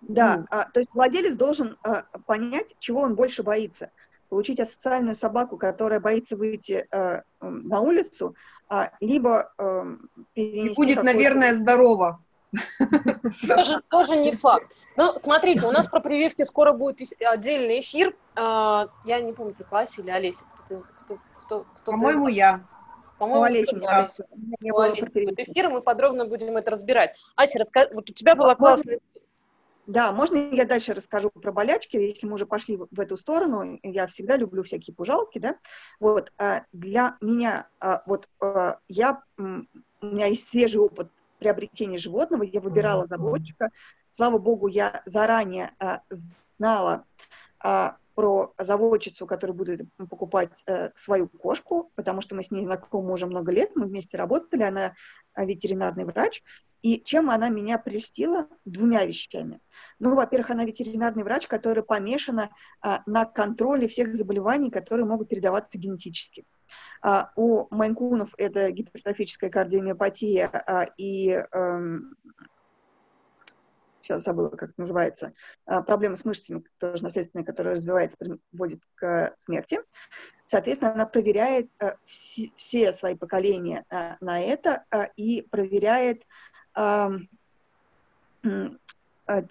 Да, 0.00 0.38
Ну. 0.38 0.46
а, 0.50 0.64
то 0.70 0.80
есть 0.80 0.92
владелец 0.94 1.36
должен 1.36 1.76
а, 1.82 2.02
понять, 2.26 2.74
чего 2.78 3.00
он 3.00 3.14
больше 3.14 3.42
боится. 3.42 3.90
Получить 4.28 4.60
асоциальную 4.60 5.14
собаку, 5.14 5.56
которая 5.56 6.00
боится 6.00 6.36
выйти 6.36 6.86
м, 6.90 7.22
на 7.40 7.80
улицу, 7.80 8.34
а, 8.68 8.90
либо 9.00 9.50
эм, 9.58 10.10
перенести 10.34 10.72
И 10.72 10.74
будет, 10.74 11.02
наверное, 11.02 11.54
здорово. 11.54 12.22
Тоже, 13.46 13.82
тоже 13.90 14.16
не 14.16 14.32
факт. 14.32 14.74
Ну, 14.96 15.14
смотрите, 15.16 15.66
у 15.66 15.70
нас 15.70 15.86
про 15.86 16.00
прививки 16.00 16.42
скоро 16.42 16.72
будет 16.72 17.00
отдельный 17.24 17.80
эфир. 17.80 18.14
А, 18.36 18.88
Я 19.04 19.20
не 19.20 19.32
помню, 19.32 19.54
только 19.54 19.78
Ася 19.78 20.02
или 20.02 20.10
Олеся. 20.10 20.44
Кто-то 20.64 20.74
из- 20.74 20.84
кто, 21.04 21.18
кто, 21.44 21.64
кто 21.76 21.92
По-моему, 21.92 22.28
я. 22.28 22.60
по-моему, 23.18 23.42
Олеся. 23.44 23.70
Олеси 23.76 24.22
поперечного. 24.60 25.22
будет 25.24 25.40
эфир, 25.40 25.64
и 25.66 25.68
мы 25.68 25.80
подробно 25.80 26.26
будем 26.26 26.56
это 26.56 26.70
разбирать. 26.70 27.16
Ася, 27.36 27.58
расскажи, 27.60 27.90
вот 27.94 28.10
у 28.10 28.12
тебя 28.12 28.34
была 28.34 28.54
классная... 28.54 28.98
Да, 29.88 30.12
можно 30.12 30.36
я 30.36 30.66
дальше 30.66 30.92
расскажу 30.92 31.30
про 31.30 31.50
болячки, 31.50 31.96
если 31.96 32.26
мы 32.26 32.34
уже 32.34 32.44
пошли 32.44 32.76
в 32.76 33.00
эту 33.00 33.16
сторону, 33.16 33.80
я 33.82 34.06
всегда 34.06 34.36
люблю 34.36 34.62
всякие 34.62 34.94
пужалки, 34.94 35.38
да, 35.38 35.56
вот, 35.98 36.30
а, 36.36 36.64
для 36.72 37.16
меня, 37.22 37.68
а, 37.80 38.02
вот, 38.04 38.28
а, 38.38 38.80
я, 38.86 39.22
у 39.38 39.42
меня 40.02 40.26
есть 40.26 40.46
свежий 40.50 40.78
опыт 40.78 41.08
приобретения 41.38 41.96
животного, 41.96 42.42
я 42.42 42.60
выбирала 42.60 43.06
заводчика, 43.06 43.70
слава 44.14 44.36
богу, 44.36 44.66
я 44.66 45.02
заранее 45.06 45.72
знала 46.58 47.06
про 48.18 48.52
заводчицу, 48.58 49.26
которая 49.28 49.56
будет 49.56 49.82
покупать 50.10 50.50
э, 50.66 50.90
свою 50.96 51.28
кошку, 51.28 51.92
потому 51.94 52.20
что 52.20 52.34
мы 52.34 52.42
с 52.42 52.50
ней 52.50 52.64
знакомы 52.64 53.12
уже 53.12 53.26
много 53.26 53.52
лет, 53.52 53.70
мы 53.76 53.86
вместе 53.86 54.16
работали, 54.16 54.64
она 54.64 54.94
ветеринарный 55.36 56.04
врач, 56.04 56.42
и 56.82 57.00
чем 57.04 57.30
она 57.30 57.48
меня 57.48 57.78
прельстила? 57.78 58.48
Двумя 58.64 59.04
вещами. 59.04 59.60
Ну, 60.00 60.16
во-первых, 60.16 60.50
она 60.50 60.64
ветеринарный 60.64 61.22
врач, 61.22 61.46
который 61.46 61.84
помешана 61.84 62.50
а, 62.80 63.04
на 63.06 63.24
контроле 63.24 63.86
всех 63.86 64.16
заболеваний, 64.16 64.72
которые 64.72 65.06
могут 65.06 65.28
передаваться 65.28 65.78
генетически. 65.78 66.44
А, 67.00 67.30
у 67.36 67.72
майнкунов 67.72 68.34
это 68.36 68.72
гипертрофическая 68.72 69.48
кардиомиопатия 69.48 70.48
а, 70.48 70.86
и 70.96 71.30
а, 71.30 71.80
сейчас 74.08 74.24
забыла, 74.24 74.50
как 74.50 74.70
называется, 74.76 75.32
а, 75.66 75.82
проблема 75.82 76.16
с 76.16 76.24
мышцами, 76.24 76.64
тоже 76.78 77.02
наследственная, 77.02 77.44
которая 77.44 77.74
развивается, 77.74 78.16
приводит 78.18 78.80
к 78.94 79.34
смерти. 79.36 79.80
Соответственно, 80.46 80.94
она 80.94 81.06
проверяет 81.06 81.70
а, 81.78 81.96
все 82.06 82.92
свои 82.92 83.14
поколения 83.14 83.84
а, 83.90 84.16
на 84.20 84.40
это 84.40 84.84
и 85.16 85.42
проверяет 85.50 86.22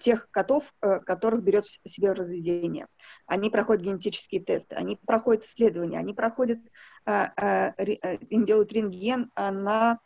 тех 0.00 0.30
котов, 0.30 0.64
которых 0.80 1.42
берет 1.42 1.66
себе 1.66 2.12
разведение. 2.12 2.86
Они 3.26 3.50
проходят 3.50 3.82
генетические 3.82 4.40
тесты, 4.40 4.74
они 4.74 4.96
проходят 4.96 5.44
исследования, 5.44 5.98
они 5.98 6.14
проходят, 6.14 6.58
им 7.06 8.44
делают 8.46 8.72
рентген 8.72 9.30
на 9.36 10.00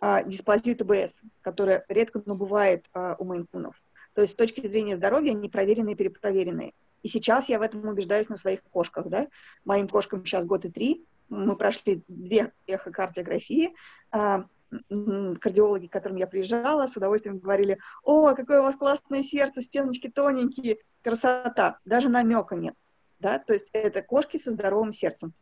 а, 0.00 0.22
дисплазию 0.22 0.76
ТБС, 0.76 1.12
которая 1.42 1.84
редко, 1.88 2.22
но 2.24 2.34
бывает 2.34 2.86
а, 2.94 3.16
у 3.18 3.24
мейнкунов. 3.24 3.74
То 4.14 4.22
есть 4.22 4.32
с 4.32 4.36
точки 4.36 4.66
зрения 4.66 4.96
здоровья 4.96 5.32
они 5.32 5.48
проверенные, 5.48 5.94
перепроверенные. 5.94 6.72
И 7.02 7.08
сейчас 7.08 7.48
я 7.48 7.58
в 7.58 7.62
этом 7.62 7.86
убеждаюсь 7.86 8.28
на 8.28 8.36
своих 8.36 8.62
кошках. 8.62 9.08
Да? 9.08 9.28
Моим 9.64 9.88
кошкам 9.88 10.24
сейчас 10.24 10.44
год 10.44 10.64
и 10.64 10.70
три. 10.70 11.04
Мы 11.28 11.54
прошли 11.56 12.02
две 12.08 12.52
эхокардиографии. 12.66 13.74
А, 14.10 14.46
кардиологи, 14.70 15.86
к 15.86 15.92
которым 15.92 16.16
я 16.16 16.26
приезжала, 16.26 16.86
с 16.86 16.96
удовольствием 16.96 17.38
говорили, 17.38 17.78
о, 18.02 18.34
какое 18.34 18.60
у 18.60 18.64
вас 18.64 18.76
классное 18.76 19.22
сердце, 19.22 19.62
стеночки 19.62 20.08
тоненькие, 20.08 20.78
красота. 21.02 21.78
Даже 21.84 22.08
намека 22.08 22.56
нет. 22.56 22.74
Да? 23.18 23.38
То 23.38 23.52
есть 23.52 23.68
это 23.72 24.02
кошки 24.02 24.38
со 24.38 24.50
здоровым 24.50 24.92
сердцем. 24.92 25.32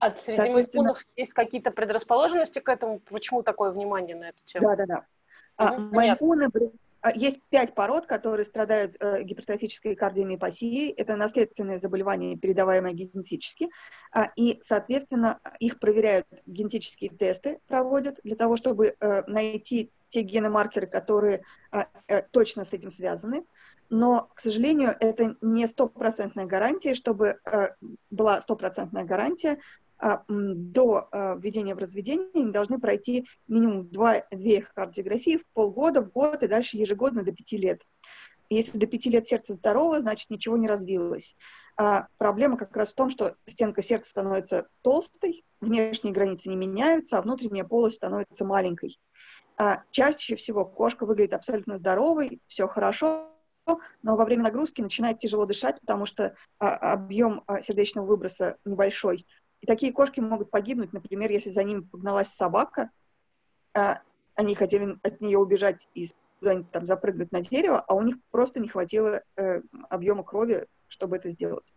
А 0.00 0.14
среди 0.14 0.50
майкунов 0.50 1.04
есть 1.16 1.32
какие-то 1.32 1.70
предрасположенности 1.70 2.60
к 2.60 2.68
этому? 2.68 3.00
Почему 3.00 3.42
такое 3.42 3.70
внимание 3.70 4.16
на 4.16 4.28
эту 4.30 4.38
тему? 4.44 4.68
Да, 4.68 4.76
да, 4.76 4.86
да. 4.86 5.06
А, 5.56 5.76
майкуны, 5.76 6.48
а, 7.00 7.12
есть 7.12 7.40
пять 7.50 7.74
пород, 7.74 8.06
которые 8.06 8.44
страдают 8.44 8.96
э, 9.00 9.22
гипертрофической 9.22 9.96
кардиомиопатией. 9.96 10.90
Это 10.90 11.16
наследственные 11.16 11.78
заболевания, 11.78 12.36
передаваемые 12.36 12.94
генетически. 12.94 13.70
А, 14.12 14.30
и, 14.36 14.60
соответственно, 14.64 15.40
их 15.58 15.80
проверяют, 15.80 16.26
генетические 16.46 17.10
тесты 17.10 17.58
проводят 17.66 18.20
для 18.22 18.36
того, 18.36 18.56
чтобы 18.56 18.94
э, 18.98 19.22
найти 19.26 19.90
те 20.10 20.22
геномаркеры, 20.22 20.86
которые 20.86 21.42
э, 21.72 21.84
э, 22.08 22.22
точно 22.30 22.64
с 22.64 22.72
этим 22.72 22.90
связаны. 22.90 23.44
Но, 23.90 24.30
к 24.34 24.40
сожалению, 24.40 24.94
это 24.98 25.36
не 25.40 25.66
стопроцентная 25.66 26.46
гарантия, 26.46 26.94
чтобы 26.94 27.38
э, 27.44 27.68
была 28.10 28.40
стопроцентная 28.42 29.04
гарантия, 29.04 29.52
а, 29.52 29.58
до 30.28 31.08
а, 31.10 31.34
введения 31.34 31.74
в 31.74 31.78
разведение 31.78 32.28
они 32.34 32.52
должны 32.52 32.78
пройти 32.78 33.26
минимум 33.48 33.88
2, 33.88 34.24
2 34.30 34.60
кардиографии 34.74 35.38
в 35.38 35.46
полгода, 35.52 36.02
в 36.02 36.12
год 36.12 36.42
и 36.42 36.48
дальше 36.48 36.76
ежегодно 36.76 37.24
до 37.24 37.32
5 37.32 37.52
лет. 37.52 37.82
Если 38.50 38.78
до 38.78 38.86
5 38.86 39.06
лет 39.06 39.26
сердце 39.26 39.54
здорово, 39.54 40.00
значит 40.00 40.30
ничего 40.30 40.56
не 40.56 40.68
развилось. 40.68 41.36
А 41.76 42.08
проблема 42.16 42.56
как 42.56 42.76
раз 42.76 42.92
в 42.92 42.94
том, 42.94 43.10
что 43.10 43.34
стенка 43.46 43.82
сердца 43.82 44.10
становится 44.10 44.68
толстой, 44.82 45.44
внешние 45.60 46.14
границы 46.14 46.48
не 46.48 46.56
меняются, 46.56 47.18
а 47.18 47.22
внутренняя 47.22 47.64
полость 47.64 47.96
становится 47.96 48.44
маленькой. 48.44 48.98
А 49.56 49.82
чаще 49.90 50.36
всего 50.36 50.64
кошка 50.64 51.04
выглядит 51.04 51.34
абсолютно 51.34 51.76
здоровой, 51.76 52.40
все 52.46 52.68
хорошо, 52.68 53.28
но 54.02 54.16
во 54.16 54.24
время 54.24 54.44
нагрузки 54.44 54.80
начинает 54.80 55.18
тяжело 55.18 55.44
дышать, 55.44 55.80
потому 55.80 56.06
что 56.06 56.34
а, 56.58 56.92
объем 56.92 57.42
а, 57.46 57.60
сердечного 57.60 58.06
выброса 58.06 58.56
небольшой, 58.64 59.26
и 59.60 59.66
такие 59.66 59.92
кошки 59.92 60.20
могут 60.20 60.50
погибнуть, 60.50 60.92
например, 60.92 61.30
если 61.30 61.50
за 61.50 61.64
ними 61.64 61.80
погналась 61.80 62.28
собака, 62.28 62.90
а, 63.74 64.00
они 64.34 64.54
хотели 64.54 64.96
от 65.02 65.20
нее 65.20 65.38
убежать 65.38 65.88
и 65.94 66.08
куда-нибудь 66.38 66.70
там 66.70 66.86
запрыгнуть 66.86 67.32
на 67.32 67.42
дерево, 67.42 67.80
а 67.80 67.94
у 67.94 68.02
них 68.02 68.16
просто 68.30 68.60
не 68.60 68.68
хватило 68.68 69.22
э, 69.36 69.60
объема 69.88 70.22
крови, 70.22 70.66
чтобы 70.86 71.16
это 71.16 71.30
сделать. 71.30 71.72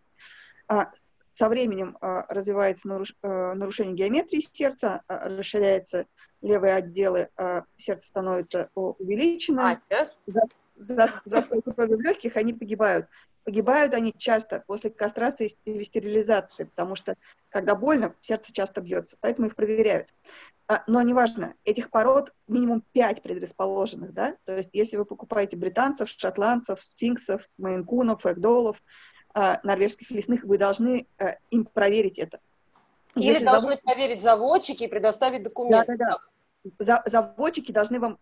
А, 0.68 0.92
со 1.34 1.48
временем 1.48 1.96
а, 2.00 2.26
развивается 2.28 2.86
наруш, 2.86 3.14
а, 3.22 3.54
нарушение 3.54 3.94
геометрии 3.94 4.40
сердца, 4.40 5.02
а, 5.08 5.28
расширяются 5.28 6.06
левые 6.40 6.74
отделы, 6.74 7.30
а, 7.36 7.64
сердце 7.76 8.08
становится 8.08 8.70
увеличено. 8.74 9.72
Ася? 9.72 10.12
За, 10.26 10.42
за, 10.76 11.08
застой 11.24 11.62
крови 11.62 11.94
в 11.94 12.00
легких, 12.00 12.36
они 12.36 12.52
погибают. 12.52 13.06
Погибают 13.44 13.92
они 13.94 14.14
часто 14.16 14.62
после 14.66 14.90
кастрации 14.90 15.56
или 15.64 15.82
стерилизации, 15.82 16.64
потому 16.64 16.94
что, 16.94 17.16
когда 17.48 17.74
больно, 17.74 18.14
сердце 18.22 18.52
часто 18.52 18.80
бьется, 18.80 19.16
поэтому 19.20 19.48
их 19.48 19.56
проверяют. 19.56 20.08
А, 20.68 20.84
но 20.86 21.02
неважно, 21.02 21.54
этих 21.64 21.90
пород 21.90 22.32
минимум 22.46 22.84
5 22.92 23.22
предрасположенных, 23.22 24.12
да, 24.12 24.36
то 24.44 24.56
есть 24.56 24.70
если 24.72 24.96
вы 24.96 25.04
покупаете 25.04 25.56
британцев, 25.56 26.08
шотландцев, 26.08 26.80
сфинксов, 26.80 27.42
мейнкунов, 27.58 28.24
рэгдолов, 28.24 28.80
а, 29.34 29.60
норвежских 29.64 30.10
лесных, 30.10 30.44
вы 30.44 30.58
должны 30.58 31.06
а, 31.18 31.36
им 31.50 31.64
проверить 31.64 32.18
это. 32.18 32.38
Или 33.16 33.32
если 33.32 33.44
должны 33.44 33.70
завод... 33.70 33.82
проверить 33.82 34.22
заводчики 34.22 34.84
и 34.84 34.88
предоставить 34.88 35.42
документы. 35.42 35.96
Да, 35.96 36.18
да, 36.78 36.78
да. 36.84 37.02
Заводчики 37.06 37.72
должны 37.72 37.98
вам 37.98 38.18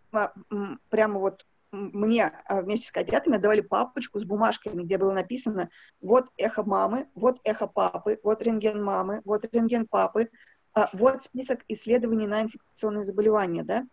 прямо 0.88 1.20
вот 1.20 1.44
мне 1.72 2.32
а, 2.46 2.62
вместе 2.62 2.88
с 2.88 2.92
котятами 2.92 3.36
давали 3.36 3.60
папочку 3.60 4.18
с 4.18 4.24
бумажками, 4.24 4.82
где 4.82 4.98
было 4.98 5.12
написано 5.12 5.70
вот 6.00 6.28
эхо 6.36 6.62
мамы, 6.62 7.08
вот 7.14 7.38
эхо 7.44 7.66
папы, 7.66 8.18
вот 8.22 8.42
рентген 8.42 8.82
мамы, 8.82 9.22
вот 9.24 9.44
рентген 9.52 9.86
папы, 9.86 10.30
а, 10.74 10.90
вот 10.92 11.22
список 11.22 11.60
исследований 11.68 12.26
на 12.26 12.42
инфекционные 12.42 13.04
заболевания, 13.04 13.62
да. 13.62 13.86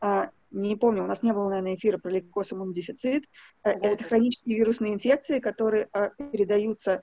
А, 0.00 0.30
не 0.50 0.76
помню, 0.76 1.04
у 1.04 1.06
нас 1.06 1.22
не 1.22 1.32
было, 1.32 1.48
наверное, 1.48 1.74
эфира 1.74 1.98
про 1.98 2.10
лейкоз 2.10 2.52
иммунодефицит. 2.52 3.24
Э, 3.64 3.70
это 3.70 4.04
хронические 4.04 4.56
вирусные 4.56 4.94
инфекции, 4.94 5.40
которые 5.40 5.88
передаются 6.32 7.02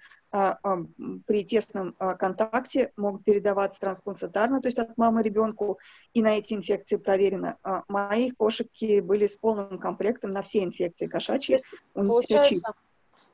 при 1.28 1.46
тесном 1.46 1.94
контакте, 1.94 2.92
могут 2.98 3.24
передаваться 3.24 3.80
трансплантатарно, 3.80 4.60
то 4.62 4.68
есть 4.68 4.78
от 4.78 4.98
мамы 4.98 5.24
ребенку, 5.24 5.80
и 6.14 6.22
на 6.22 6.38
эти 6.38 6.54
инфекции 6.54 6.98
проверено. 6.98 7.58
Мои 7.88 8.32
кошечки 8.32 9.00
были 9.00 9.28
с 9.28 9.38
полным 9.38 9.80
комплектом 9.80 10.34
на 10.34 10.42
все 10.42 10.66
инфекции 10.66 11.08
кошачьи. 11.08 11.62
Получается, 11.94 12.74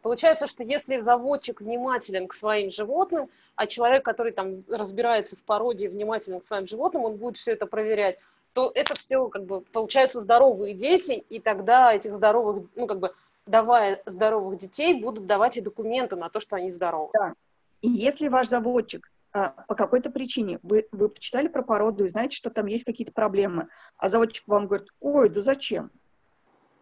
Получается, 0.01 0.47
что 0.47 0.63
если 0.63 0.99
заводчик 0.99 1.61
внимателен 1.61 2.27
к 2.27 2.33
своим 2.33 2.71
животным, 2.71 3.29
а 3.55 3.67
человек, 3.67 4.03
который 4.03 4.31
там 4.31 4.63
разбирается 4.67 5.35
в 5.35 5.43
породе 5.43 5.89
внимателен 5.89 6.39
к 6.39 6.45
своим 6.45 6.65
животным, 6.65 7.03
он 7.03 7.17
будет 7.17 7.37
все 7.37 7.51
это 7.51 7.67
проверять, 7.67 8.17
то 8.53 8.71
это 8.73 8.93
все 8.95 9.27
как 9.29 9.45
бы 9.45 9.61
получаются 9.61 10.19
здоровые 10.19 10.73
дети, 10.73 11.23
и 11.29 11.39
тогда 11.39 11.93
этих 11.93 12.13
здоровых, 12.13 12.67
ну 12.75 12.87
как 12.87 12.99
бы 12.99 13.11
давая 13.45 14.01
здоровых 14.05 14.59
детей, 14.59 15.01
будут 15.01 15.25
давать 15.25 15.57
и 15.57 15.61
документы 15.61 16.15
на 16.15 16.29
то, 16.29 16.39
что 16.39 16.55
они 16.55 16.71
здоровы. 16.71 17.11
Да. 17.13 17.33
И 17.81 17.89
если 17.89 18.27
ваш 18.27 18.49
заводчик 18.49 19.11
а, 19.33 19.49
по 19.67 19.75
какой-то 19.75 20.11
причине, 20.11 20.59
вы, 20.61 20.87
вы 20.91 21.09
почитали 21.09 21.47
про 21.47 21.63
породу 21.63 22.05
и 22.05 22.09
знаете, 22.09 22.35
что 22.35 22.49
там 22.49 22.67
есть 22.67 22.83
какие-то 22.83 23.13
проблемы, 23.13 23.69
а 23.97 24.09
заводчик 24.09 24.47
вам 24.47 24.67
говорит, 24.67 24.89
ой, 24.99 25.29
да 25.29 25.41
зачем? 25.41 25.89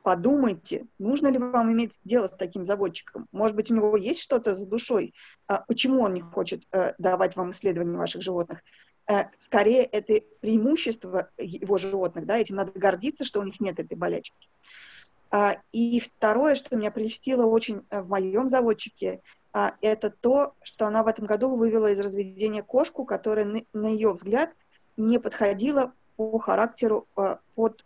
Подумайте, 0.02 0.88
нужно 0.98 1.28
ли 1.28 1.38
вам 1.38 1.72
иметь 1.72 1.98
дело 2.04 2.28
с 2.28 2.36
таким 2.36 2.66
заводчиком. 2.66 3.28
Может 3.32 3.56
быть, 3.56 3.70
у 3.70 3.76
него 3.76 3.96
есть 3.98 4.22
что-то 4.22 4.56
за 4.56 4.66
душой, 4.66 5.14
а 5.48 5.64
почему 5.68 6.02
он 6.02 6.14
не 6.14 6.22
хочет 6.22 6.64
а, 6.72 6.96
давать 6.98 7.36
вам 7.36 7.52
исследования 7.52 7.98
ваших 7.98 8.22
животных. 8.22 8.62
Э, 9.10 9.26
скорее 9.40 9.86
это 9.86 10.22
преимущество 10.40 11.30
его 11.40 11.80
животных, 11.80 12.28
да, 12.28 12.38
этим 12.38 12.58
надо 12.58 12.72
гордиться, 12.76 13.26
что 13.26 13.40
у 13.40 13.44
них 13.44 13.60
нет 13.60 13.80
этой 13.80 13.98
болячки. 13.98 14.48
А, 15.32 15.58
и 15.72 16.00
второе, 16.00 16.56
что 16.56 16.76
меня 16.76 16.92
прельстило 16.92 17.46
очень 17.46 17.86
э, 17.90 18.02
в 18.02 18.10
моем 18.10 18.50
заводчике, 18.50 19.22
а, 19.52 19.74
это 19.82 20.12
то, 20.12 20.54
что 20.62 20.86
она 20.86 21.02
в 21.02 21.08
этом 21.08 21.26
году 21.26 21.56
вывела 21.56 21.92
из 21.92 22.00
разведения 22.00 22.62
кошку, 22.62 23.04
которая, 23.04 23.66
на 23.74 23.88
ее 23.88 24.12
взгляд, 24.12 24.52
не 24.96 25.20
подходила 25.20 25.92
по 26.16 26.38
характеру 26.38 27.08
э, 27.18 27.38
под 27.56 27.84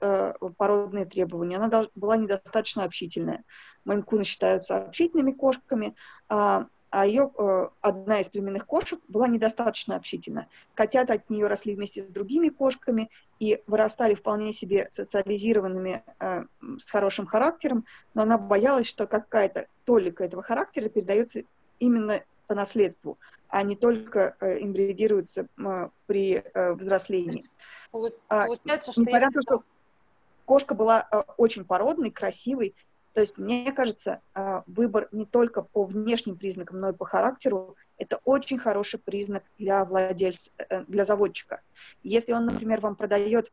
породные 0.57 1.05
требования. 1.05 1.57
Она 1.57 1.88
была 1.95 2.17
недостаточно 2.17 2.83
общительная. 2.83 3.43
Майнкуны 3.86 4.25
считаются 4.25 4.77
общительными 4.77 5.31
кошками, 5.31 5.95
а, 6.93 7.01
а 7.01 7.06
ее 7.06 7.32
одна 7.82 8.21
из 8.21 8.29
племенных 8.29 8.65
кошек 8.65 8.99
была 9.08 9.27
недостаточно 9.27 9.95
общительна. 9.95 10.47
Котята 10.75 11.13
от 11.13 11.29
нее 11.29 11.47
росли 11.47 11.75
вместе 11.75 12.03
с 12.03 12.06
другими 12.06 12.49
кошками 12.49 13.10
и 13.39 13.62
вырастали 13.67 14.13
вполне 14.13 14.53
себе 14.53 14.88
социализированными, 14.91 16.03
с 16.19 16.89
хорошим 16.89 17.25
характером, 17.25 17.86
но 18.13 18.21
она 18.21 18.38
боялась, 18.38 18.88
что 18.88 19.08
какая-то 19.08 19.67
толика 19.86 20.23
этого 20.23 20.43
характера 20.43 20.88
передается 20.88 21.43
именно 21.79 22.21
по 22.47 22.56
наследству 22.56 23.17
а 23.53 23.62
не 23.62 23.75
только 23.75 24.36
э, 24.39 24.63
имбридируются 24.63 25.47
при 26.08 26.43
э, 26.43 26.73
взрослении. 26.73 27.47
А, 28.27 28.47
получается, 28.47 28.91
что 28.91 29.01
Несмотря 29.01 29.27
на 29.27 29.32
то, 29.32 29.41
что 29.43 29.63
кошка 30.45 30.73
была 30.73 31.08
э, 31.12 31.21
очень 31.38 31.63
породной, 31.63 32.10
красивой, 32.10 32.73
то 33.13 33.21
есть, 33.21 33.38
мне 33.38 33.71
кажется, 33.71 34.21
выбор 34.65 35.08
не 35.12 35.26
только 35.26 35.62
по 35.62 35.86
внешним 35.86 36.36
признакам, 36.38 36.80
но 36.80 36.89
и 36.89 36.93
по 36.93 37.06
характеру– 37.06 37.76
это 37.97 38.19
очень 38.26 38.58
хороший 38.58 38.99
признак 38.99 39.43
для 39.58 39.86
владельца, 39.86 40.52
для 40.88 41.06
заводчика. 41.06 41.62
Если 42.02 42.32
он, 42.32 42.45
например, 42.45 42.82
вам 42.82 42.95
продает 42.95 43.52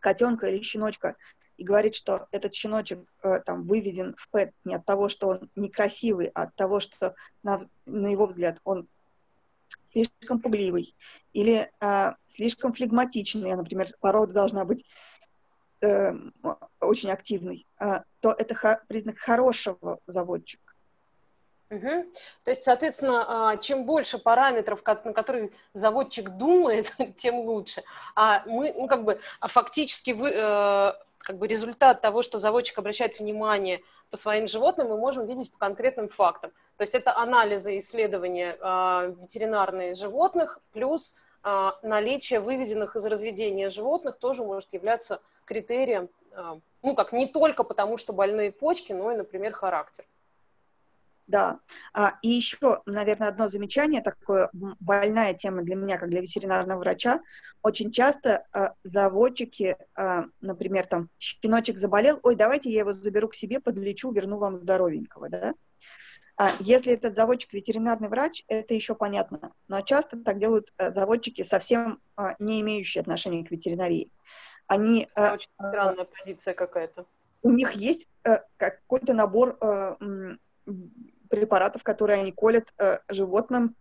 котенка 0.00 0.46
или 0.46 0.62
щеночка 0.62 1.16
и 1.58 1.64
говорит, 1.64 1.94
что 1.94 2.28
этот 2.30 2.54
щеночек 2.54 3.00
там 3.44 3.64
выведен 3.64 4.14
в 4.16 4.28
пэт 4.30 4.52
не 4.64 4.74
от 4.74 4.84
того, 4.84 5.08
что 5.08 5.28
он 5.28 5.50
некрасивый, 5.54 6.30
а 6.34 6.44
от 6.44 6.54
того, 6.54 6.80
что 6.80 7.14
на, 7.42 7.60
на 7.84 8.06
его 8.08 8.26
взгляд 8.26 8.58
он 8.64 8.88
слишком 9.86 10.40
пугливый 10.40 10.94
или 11.32 11.70
э, 11.80 12.12
слишком 12.28 12.72
флегматичный, 12.72 13.54
например, 13.54 13.88
порода 14.00 14.32
должна 14.32 14.64
быть 14.64 14.84
э, 15.80 16.12
очень 16.80 17.10
активной, 17.10 17.66
э, 17.66 17.67
то 17.78 18.32
это 18.32 18.82
признак 18.88 19.18
хорошего 19.18 20.00
заводчика. 20.06 20.68
Угу. 21.70 22.06
То 22.44 22.50
есть, 22.50 22.62
соответственно, 22.62 23.58
чем 23.60 23.84
больше 23.84 24.18
параметров, 24.18 24.82
на 25.04 25.12
которые 25.12 25.50
заводчик 25.74 26.30
думает, 26.30 26.94
тем 27.16 27.36
лучше. 27.36 27.82
А 28.14 28.42
мы, 28.46 28.72
ну, 28.72 28.86
как 28.88 29.04
бы, 29.04 29.20
а 29.40 29.48
фактически 29.48 30.12
вы, 30.12 30.30
э, 30.30 30.92
как 31.18 31.36
бы 31.36 31.46
результат 31.46 32.00
того, 32.00 32.22
что 32.22 32.38
заводчик 32.38 32.78
обращает 32.78 33.18
внимание 33.18 33.82
по 34.10 34.16
своим 34.16 34.48
животным, 34.48 34.88
мы 34.88 34.96
можем 34.96 35.26
видеть 35.26 35.52
по 35.52 35.58
конкретным 35.58 36.08
фактам. 36.08 36.52
То 36.78 36.82
есть 36.82 36.94
это 36.94 37.14
анализы 37.14 37.76
исследования 37.78 38.52
ветеринарные 39.20 39.92
животных 39.92 40.60
плюс 40.72 41.16
наличие 41.82 42.40
выведенных 42.40 42.96
из 42.96 43.04
разведения 43.04 43.68
животных 43.68 44.16
тоже 44.16 44.42
может 44.42 44.72
являться 44.72 45.20
критерием, 45.44 46.08
ну 46.82 46.94
как 46.94 47.12
не 47.12 47.26
только 47.26 47.64
потому, 47.64 47.96
что 47.96 48.12
больные 48.12 48.52
почки, 48.52 48.92
но 48.92 49.12
и, 49.12 49.16
например, 49.16 49.52
характер. 49.52 50.04
Да. 51.28 51.60
А, 51.92 52.14
и 52.22 52.30
еще, 52.30 52.80
наверное, 52.86 53.28
одно 53.28 53.48
замечание, 53.48 54.00
такое 54.00 54.48
больная 54.52 55.34
тема 55.34 55.62
для 55.62 55.76
меня, 55.76 55.98
как 55.98 56.08
для 56.08 56.22
ветеринарного 56.22 56.78
врача. 56.78 57.20
Очень 57.62 57.92
часто 57.92 58.46
а, 58.50 58.72
заводчики, 58.82 59.76
а, 59.94 60.24
например, 60.40 60.86
там, 60.86 61.10
щеночек 61.18 61.76
заболел, 61.76 62.18
ой, 62.22 62.34
давайте 62.34 62.70
я 62.70 62.80
его 62.80 62.92
заберу 62.92 63.28
к 63.28 63.34
себе, 63.34 63.60
подлечу, 63.60 64.10
верну 64.10 64.38
вам 64.38 64.58
здоровенького, 64.58 65.28
да? 65.28 65.54
А 66.38 66.52
если 66.60 66.94
этот 66.94 67.14
заводчик 67.14 67.52
ветеринарный 67.52 68.08
врач, 68.08 68.44
это 68.48 68.72
еще 68.72 68.94
понятно. 68.94 69.52
Но 69.66 69.82
часто 69.82 70.16
так 70.16 70.38
делают 70.38 70.72
э, 70.78 70.92
заводчики, 70.92 71.42
совсем 71.42 72.00
а, 72.16 72.36
не 72.38 72.62
имеющие 72.62 73.02
отношения 73.02 73.44
к 73.44 73.50
ветеринарии. 73.50 74.10
Они, 74.68 75.08
это 75.14 75.34
очень 75.34 75.50
странная 75.56 76.04
позиция 76.04 76.54
какая-то. 76.54 77.06
У 77.42 77.50
них 77.50 77.72
есть 77.72 78.08
э, 78.24 78.38
какой-то 78.56 79.14
набор 79.14 79.58
э, 79.60 79.96
препаратов, 81.28 81.82
которые 81.82 82.20
они 82.20 82.32
колят 82.32 82.72
животным, 83.08 83.74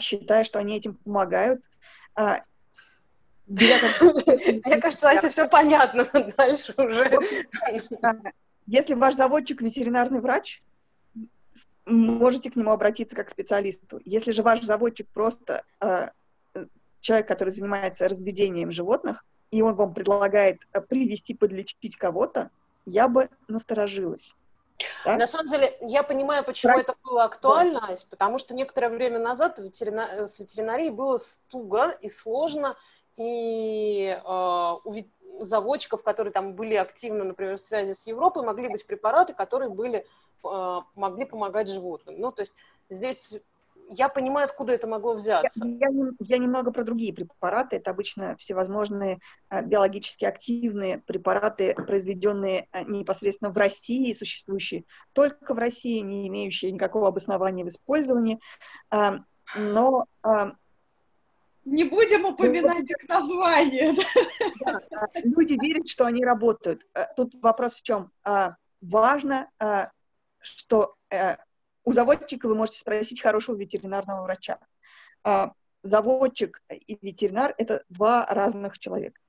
считая, 0.00 0.44
что 0.44 0.58
они 0.58 0.76
этим 0.76 0.94
помогают. 0.94 1.62
Мне 3.48 4.78
кажется, 4.80 5.10
Ася, 5.10 5.30
все 5.30 5.48
понятно 5.48 6.06
дальше 6.36 6.74
уже. 6.76 7.18
Если 8.66 8.94
ваш 8.94 9.14
заводчик 9.14 9.62
ветеринарный 9.62 10.20
врач, 10.20 10.62
можете 11.86 12.50
к 12.50 12.56
нему 12.56 12.70
обратиться 12.70 13.16
как 13.16 13.28
к 13.28 13.30
специалисту. 13.30 14.00
Если 14.04 14.32
же 14.32 14.42
ваш 14.42 14.62
заводчик 14.62 15.08
просто 15.08 15.64
э, 15.80 16.10
человек, 17.00 17.28
который 17.28 17.50
занимается 17.50 18.08
разведением 18.08 18.72
животных, 18.72 19.24
и 19.50 19.62
он 19.62 19.74
вам 19.74 19.94
предлагает 19.94 20.60
э, 20.72 20.80
привести, 20.80 21.34
подлечить 21.34 21.96
кого-то, 21.96 22.50
я 22.86 23.08
бы 23.08 23.28
насторожилась. 23.48 24.34
Да? 25.04 25.16
На 25.16 25.26
самом 25.26 25.48
деле, 25.48 25.76
я 25.80 26.02
понимаю, 26.02 26.44
почему 26.44 26.74
Про... 26.74 26.80
это 26.80 26.94
было 27.02 27.24
актуально, 27.24 27.80
да. 27.88 27.94
потому 28.10 28.38
что 28.38 28.54
некоторое 28.54 28.90
время 28.90 29.18
назад 29.18 29.58
ветерина... 29.58 30.08
Э, 30.10 30.26
с 30.26 30.38
ветеринарией 30.40 30.90
было 30.90 31.18
туго 31.48 31.90
и 32.00 32.08
сложно, 32.08 32.76
и 33.16 34.16
э, 34.22 34.74
у 34.84 34.94
заводчиков, 35.40 36.02
которые 36.02 36.32
там 36.32 36.54
были 36.54 36.74
активны, 36.74 37.24
например, 37.24 37.56
в 37.56 37.60
связи 37.60 37.94
с 37.94 38.06
Европой, 38.06 38.44
могли 38.44 38.68
быть 38.68 38.84
препараты, 38.86 39.34
которые 39.34 39.70
были 39.70 40.04
а, 40.44 40.84
могли 40.94 41.24
помогать 41.24 41.68
животным. 41.68 42.16
Ну, 42.18 42.32
то 42.32 42.42
есть 42.42 42.52
здесь 42.88 43.34
я 43.88 44.08
понимаю, 44.08 44.46
откуда 44.46 44.72
это 44.72 44.86
могло 44.86 45.14
взяться. 45.14 45.64
Я, 45.64 45.88
я, 45.88 46.10
я 46.20 46.38
немного 46.38 46.70
про 46.70 46.84
другие 46.84 47.12
препараты. 47.12 47.76
Это 47.76 47.90
обычно 47.90 48.36
всевозможные 48.36 49.18
а, 49.48 49.62
биологически 49.62 50.24
активные 50.24 50.98
препараты, 50.98 51.74
произведенные 51.74 52.68
а, 52.70 52.84
непосредственно 52.84 53.50
в 53.50 53.56
России, 53.56 54.14
существующие 54.14 54.84
только 55.12 55.54
в 55.54 55.58
России, 55.58 56.00
не 56.00 56.28
имеющие 56.28 56.70
никакого 56.70 57.08
обоснования 57.08 57.64
в 57.64 57.68
использовании. 57.68 58.38
Но 58.90 60.04
не 61.64 61.84
будем 61.84 62.26
упоминать 62.26 62.90
их 62.90 63.08
название. 63.08 63.94
люди 65.24 65.58
верят, 65.60 65.88
что 65.88 66.06
они 66.06 66.24
работают. 66.24 66.86
Тут 67.16 67.34
вопрос 67.42 67.74
в 67.74 67.82
чем? 67.82 68.10
Важно 68.80 69.48
что 70.40 70.94
э, 71.10 71.36
у 71.84 71.92
заводчика 71.92 72.48
вы 72.48 72.54
можете 72.54 72.80
спросить 72.80 73.20
хорошего 73.20 73.56
ветеринарного 73.56 74.22
врача. 74.22 74.58
Э, 75.24 75.48
заводчик 75.82 76.62
и 76.70 76.98
ветеринар– 77.00 77.54
это 77.58 77.84
два 77.88 78.26
разных 78.26 78.78
человека. 78.78 79.20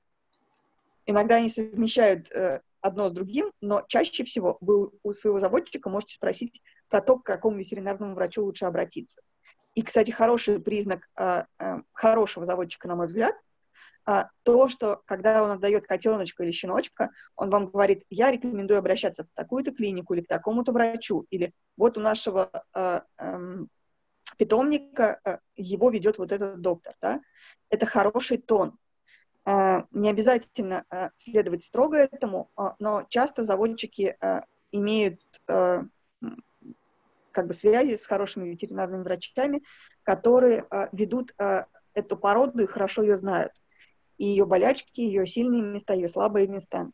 Иногда 1.06 1.36
они 1.36 1.48
совмещают 1.48 2.30
э, 2.30 2.60
одно 2.80 3.08
с 3.08 3.12
другим, 3.12 3.52
но 3.60 3.84
чаще 3.88 4.24
всего 4.24 4.58
вы 4.60 4.90
у 5.02 5.12
своего 5.12 5.40
заводчика 5.40 5.88
можете 5.88 6.14
спросить 6.14 6.62
про 6.88 7.00
то, 7.00 7.18
к 7.18 7.24
какому 7.24 7.58
ветеринарному 7.58 8.14
врачу 8.14 8.44
лучше 8.44 8.66
обратиться. 8.66 9.20
И, 9.74 9.82
кстати, 9.82 10.10
хороший 10.10 10.60
признак 10.60 11.08
э, 11.16 11.44
э, 11.58 11.82
хорошего 11.92 12.44
заводчика, 12.44 12.88
на 12.88 12.96
мой 12.96 13.06
взгляд– 13.06 13.34
а, 13.44 13.49
то, 14.42 14.68
что 14.68 15.02
когда 15.06 15.42
он 15.42 15.50
отдает 15.50 15.86
котеночка 15.86 16.42
или 16.42 16.52
щеночка, 16.52 17.10
он 17.36 17.50
вам 17.50 17.66
говорит, 17.66 18.04
я 18.10 18.30
рекомендую 18.30 18.78
обращаться 18.78 19.24
в 19.24 19.28
такую-то 19.34 19.72
клинику 19.72 20.14
или 20.14 20.22
к 20.22 20.28
такому-то 20.28 20.72
врачу, 20.72 21.26
или 21.30 21.52
вот 21.76 21.98
у 21.98 22.00
нашего 22.00 22.50
а, 22.72 23.04
эм, 23.18 23.68
питомника 24.36 25.20
а, 25.24 25.38
его 25.56 25.90
ведет 25.90 26.18
вот 26.18 26.32
этот 26.32 26.60
доктор, 26.60 26.94
да, 27.00 27.20
это 27.68 27.86
хороший 27.86 28.38
тон. 28.38 28.76
А, 29.44 29.86
не 29.90 30.10
обязательно 30.10 30.84
а, 30.90 31.10
следовать 31.18 31.64
строго 31.64 31.98
этому, 31.98 32.50
а, 32.56 32.74
но 32.78 33.06
часто 33.08 33.44
заводчики 33.44 34.16
а, 34.20 34.44
имеют 34.72 35.20
а, 35.46 35.84
как 37.32 37.46
бы 37.46 37.54
связи 37.54 37.96
с 37.96 38.06
хорошими 38.06 38.48
ветеринарными 38.48 39.02
врачами, 39.02 39.62
которые 40.02 40.64
а, 40.70 40.88
ведут 40.92 41.32
а, 41.38 41.66
эту 41.94 42.16
породу 42.16 42.62
и 42.62 42.66
хорошо 42.66 43.02
ее 43.02 43.16
знают 43.16 43.52
и 44.20 44.26
ее 44.26 44.44
болячки, 44.44 45.00
ее 45.00 45.26
сильные 45.26 45.62
места, 45.62 45.94
ее 45.94 46.06
слабые 46.10 46.46
места. 46.46 46.90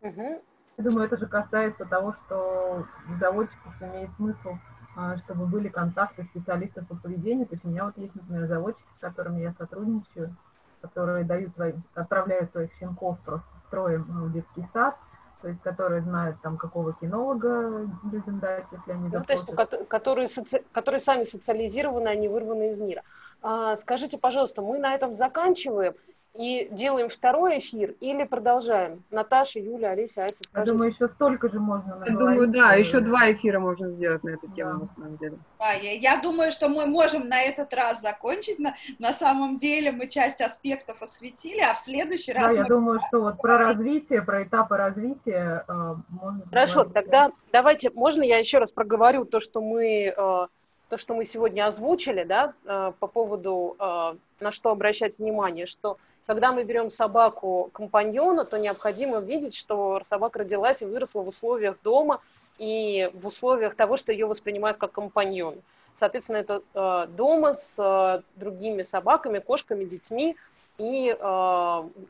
Угу. 0.00 0.42
Я 0.78 0.84
думаю, 0.84 1.06
это 1.06 1.16
же 1.16 1.26
касается 1.26 1.84
того, 1.86 2.12
что 2.12 2.86
заводчиков 3.18 3.74
имеет 3.82 4.10
смысл, 4.14 4.58
а, 4.96 5.16
чтобы 5.16 5.46
были 5.46 5.66
контакты 5.66 6.22
специалистов 6.22 6.86
по 6.86 6.94
поведению. 6.94 7.46
То 7.46 7.54
есть 7.54 7.64
у 7.64 7.68
меня 7.68 7.86
вот 7.86 7.98
есть, 7.98 8.14
например, 8.14 8.46
заводчики, 8.46 8.86
с 8.96 9.00
которыми 9.00 9.40
я 9.40 9.54
сотрудничаю, 9.58 10.36
которые 10.82 11.24
дают 11.24 11.52
свои, 11.54 11.72
отправляют 11.94 12.52
своих 12.52 12.72
щенков 12.74 13.18
просто 13.24 13.48
строем 13.66 14.04
в 14.04 14.32
детский 14.32 14.64
сад, 14.72 14.96
то 15.42 15.48
есть 15.48 15.60
которые 15.62 16.02
знают 16.02 16.40
там 16.42 16.58
какого 16.58 16.92
кинолога 16.92 17.90
людям 18.12 18.38
дать, 18.38 18.66
если 18.70 18.92
они 18.92 19.08
запросят. 19.08 19.48
Ну, 19.48 19.56
то 19.56 19.76
есть, 19.76 19.88
которые, 19.88 20.28
соци... 20.28 20.62
которые 20.70 21.00
сами 21.00 21.24
социализированы, 21.24 22.06
они 22.06 22.28
вырваны 22.28 22.70
из 22.70 22.78
мира. 22.78 23.02
А, 23.42 23.76
скажите, 23.76 24.18
пожалуйста, 24.18 24.62
мы 24.62 24.78
на 24.78 24.94
этом 24.94 25.14
заканчиваем, 25.14 25.94
и 26.38 26.68
делаем 26.70 27.08
второй 27.08 27.58
эфир 27.58 27.94
или 28.00 28.24
продолжаем? 28.24 29.02
Наташа, 29.10 29.58
Юля, 29.58 29.90
Олеся, 29.90 30.24
Ася, 30.24 30.44
скажите. 30.44 30.72
Я 30.72 30.76
думаю, 30.76 30.92
еще 30.92 31.08
столько 31.08 31.48
же 31.48 31.58
можно 31.58 32.04
Я 32.06 32.12
думаю, 32.12 32.48
да, 32.48 32.74
еще 32.74 33.00
два 33.00 33.32
эфира 33.32 33.58
можно 33.58 33.90
сделать 33.90 34.22
на 34.22 34.30
эту 34.30 34.48
тему, 34.48 34.72
да. 34.72 34.78
на 34.78 34.88
самом 34.94 35.16
деле. 35.16 35.38
А, 35.58 35.74
я, 35.74 35.92
я 35.92 36.20
думаю, 36.20 36.50
что 36.50 36.68
мы 36.68 36.86
можем 36.86 37.28
на 37.28 37.40
этот 37.40 37.72
раз 37.74 38.02
закончить. 38.02 38.58
На, 38.58 38.74
на 38.98 39.12
самом 39.12 39.56
деле 39.56 39.92
мы 39.92 40.08
часть 40.08 40.40
аспектов 40.40 41.00
осветили, 41.00 41.60
а 41.60 41.74
в 41.74 41.78
следующий 41.78 42.32
раз... 42.32 42.44
Да, 42.44 42.50
мы... 42.50 42.56
я 42.56 42.64
думаю, 42.64 43.00
что 43.08 43.20
вот 43.20 43.40
про 43.40 43.58
развитие, 43.58 44.22
про 44.22 44.42
этапы 44.42 44.76
развития 44.76 45.64
э, 45.66 45.94
можно... 46.08 46.42
Хорошо, 46.50 46.84
говорить. 46.84 46.94
тогда 46.94 47.32
давайте, 47.52 47.90
можно 47.90 48.22
я 48.22 48.38
еще 48.38 48.58
раз 48.58 48.72
проговорю 48.72 49.24
то, 49.24 49.40
что 49.40 49.60
мы... 49.60 50.12
Э, 50.16 50.46
то, 50.88 50.96
что 50.96 51.14
мы 51.14 51.24
сегодня 51.24 51.66
озвучили, 51.66 52.24
да, 52.24 52.52
э, 52.64 52.92
по 52.98 53.06
поводу, 53.06 53.76
э, 53.78 54.14
на 54.40 54.50
что 54.50 54.70
обращать 54.70 55.18
внимание, 55.18 55.66
что 55.66 55.98
когда 56.26 56.52
мы 56.52 56.64
берем 56.64 56.90
собаку 56.90 57.70
компаньона, 57.72 58.44
то 58.44 58.58
необходимо 58.58 59.20
видеть, 59.20 59.54
что 59.54 60.00
собака 60.04 60.40
родилась 60.40 60.82
и 60.82 60.86
выросла 60.86 61.22
в 61.22 61.28
условиях 61.28 61.76
дома 61.82 62.20
и 62.58 63.10
в 63.14 63.26
условиях 63.26 63.74
того, 63.74 63.96
что 63.96 64.12
ее 64.12 64.26
воспринимают 64.26 64.78
как 64.78 64.92
компаньон. 64.92 65.56
Соответственно, 65.94 66.38
это 66.38 66.62
э, 66.74 67.06
дома 67.16 67.52
с 67.52 68.22
другими 68.36 68.82
собаками, 68.82 69.38
кошками, 69.38 69.84
детьми 69.84 70.36
и... 70.78 71.16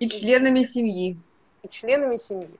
И 0.00 0.08
членами 0.08 0.64
семьи. 0.64 1.16
И 1.62 1.68
членами 1.68 2.16
семьи. 2.16 2.50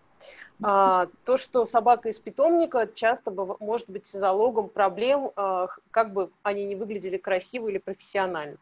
А, 0.63 1.09
то, 1.25 1.37
что 1.37 1.67
собака 1.67 2.09
из 2.09 2.19
питомника 2.19 2.89
часто 2.95 3.31
может 3.61 3.91
быть 3.91 4.07
залогом 4.07 4.69
проблем, 4.69 5.31
а, 5.37 5.69
как 5.91 6.13
бы 6.13 6.31
они 6.43 6.65
не 6.65 6.75
выглядели 6.75 7.19
красиво 7.19 7.69
или 7.69 7.79
профессионально. 7.79 8.57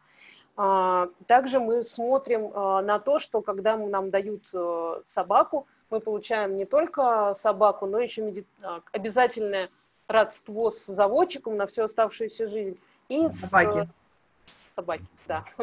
А, 0.57 1.09
также 1.27 1.59
мы 1.59 1.81
смотрим 1.81 2.51
а, 2.53 2.81
на 2.81 2.99
то, 2.99 3.19
что 3.19 3.41
когда 3.41 3.77
нам 3.77 4.09
дают 4.09 4.43
а, 4.53 5.01
собаку, 5.03 5.67
мы 5.89 5.99
получаем 5.99 6.57
не 6.57 6.65
только 6.65 7.33
собаку, 7.33 7.85
но 7.85 7.99
еще 7.99 8.21
меди... 8.21 8.45
обязательное 8.91 9.69
родство 10.07 10.71
с 10.71 10.85
заводчиком 10.85 11.57
на 11.57 11.67
всю 11.67 11.83
оставшуюся 11.83 12.47
жизнь. 12.47 12.77
И 13.09 13.29
собаки. 13.29 13.87
С... 13.87 14.04
Собаки, 14.75 15.05
да. 15.27 15.45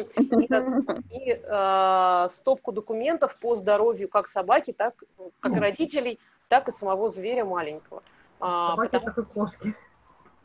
И, 1.11 1.41
э, 1.41 2.27
стопку 2.29 2.71
документов 2.71 3.37
по 3.37 3.55
здоровью 3.55 4.09
как 4.09 4.27
собаки, 4.27 4.73
так 4.73 5.03
как 5.39 5.53
родителей, 5.55 6.19
так 6.49 6.67
и 6.67 6.71
самого 6.71 7.09
зверя 7.09 7.45
маленького. 7.45 8.03
Собаки, 8.39 8.91
потому... 8.91 9.05
так 9.05 9.17
и 9.17 9.23
кошки. 9.23 9.75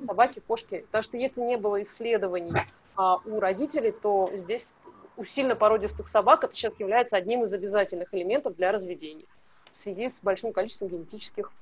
Собаки, 0.06 0.40
кошки. 0.40 0.80
Потому 0.80 1.02
что 1.02 1.16
если 1.16 1.40
не 1.40 1.56
было 1.56 1.82
исследований 1.82 2.52
а 2.96 3.16
у 3.24 3.40
родителей, 3.40 3.92
то 3.92 4.30
здесь 4.34 4.74
у 5.16 5.24
сильно 5.24 5.56
породистых 5.56 6.08
собак 6.08 6.44
это 6.44 6.54
сейчас 6.54 6.72
является 6.78 7.16
одним 7.16 7.44
из 7.44 7.52
обязательных 7.52 8.12
элементов 8.14 8.56
для 8.56 8.72
разведения 8.72 9.26
в 9.72 9.76
связи 9.76 10.08
с 10.08 10.20
большим 10.20 10.52
количеством 10.52 10.88
генетических 10.88 11.52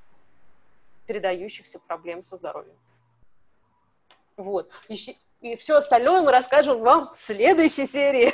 передающихся 1.05 1.79
проблем 1.79 2.21
со 2.21 2.37
здоровьем. 2.37 2.75
Вот. 4.35 4.71
И 5.41 5.55
все 5.55 5.75
остальное 5.75 6.21
мы 6.21 6.31
расскажем 6.31 6.79
вам 6.79 7.11
в 7.11 7.15
следующей 7.15 7.85
серии. 7.85 8.33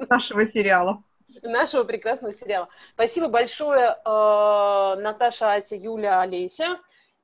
Нашего 0.08 0.46
сериала. 0.46 1.02
Нашего 1.42 1.84
прекрасного 1.84 2.32
сериала. 2.32 2.68
Спасибо 2.94 3.28
большое, 3.28 3.96
э, 4.04 5.00
Наташа, 5.00 5.52
Ася, 5.52 5.76
Юля, 5.76 6.20
Олеся. 6.20 6.78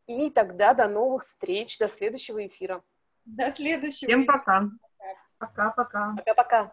И 0.06 0.30
тогда 0.30 0.74
до 0.74 0.88
новых 0.88 1.22
встреч, 1.22 1.78
до 1.78 1.88
следующего 1.88 2.46
эфира. 2.46 2.82
До 3.24 3.50
следующего. 3.50 4.08
Всем 4.08 4.26
пока. 4.26 4.64
Пока-пока. 5.38 6.14
Пока-пока. 6.16 6.72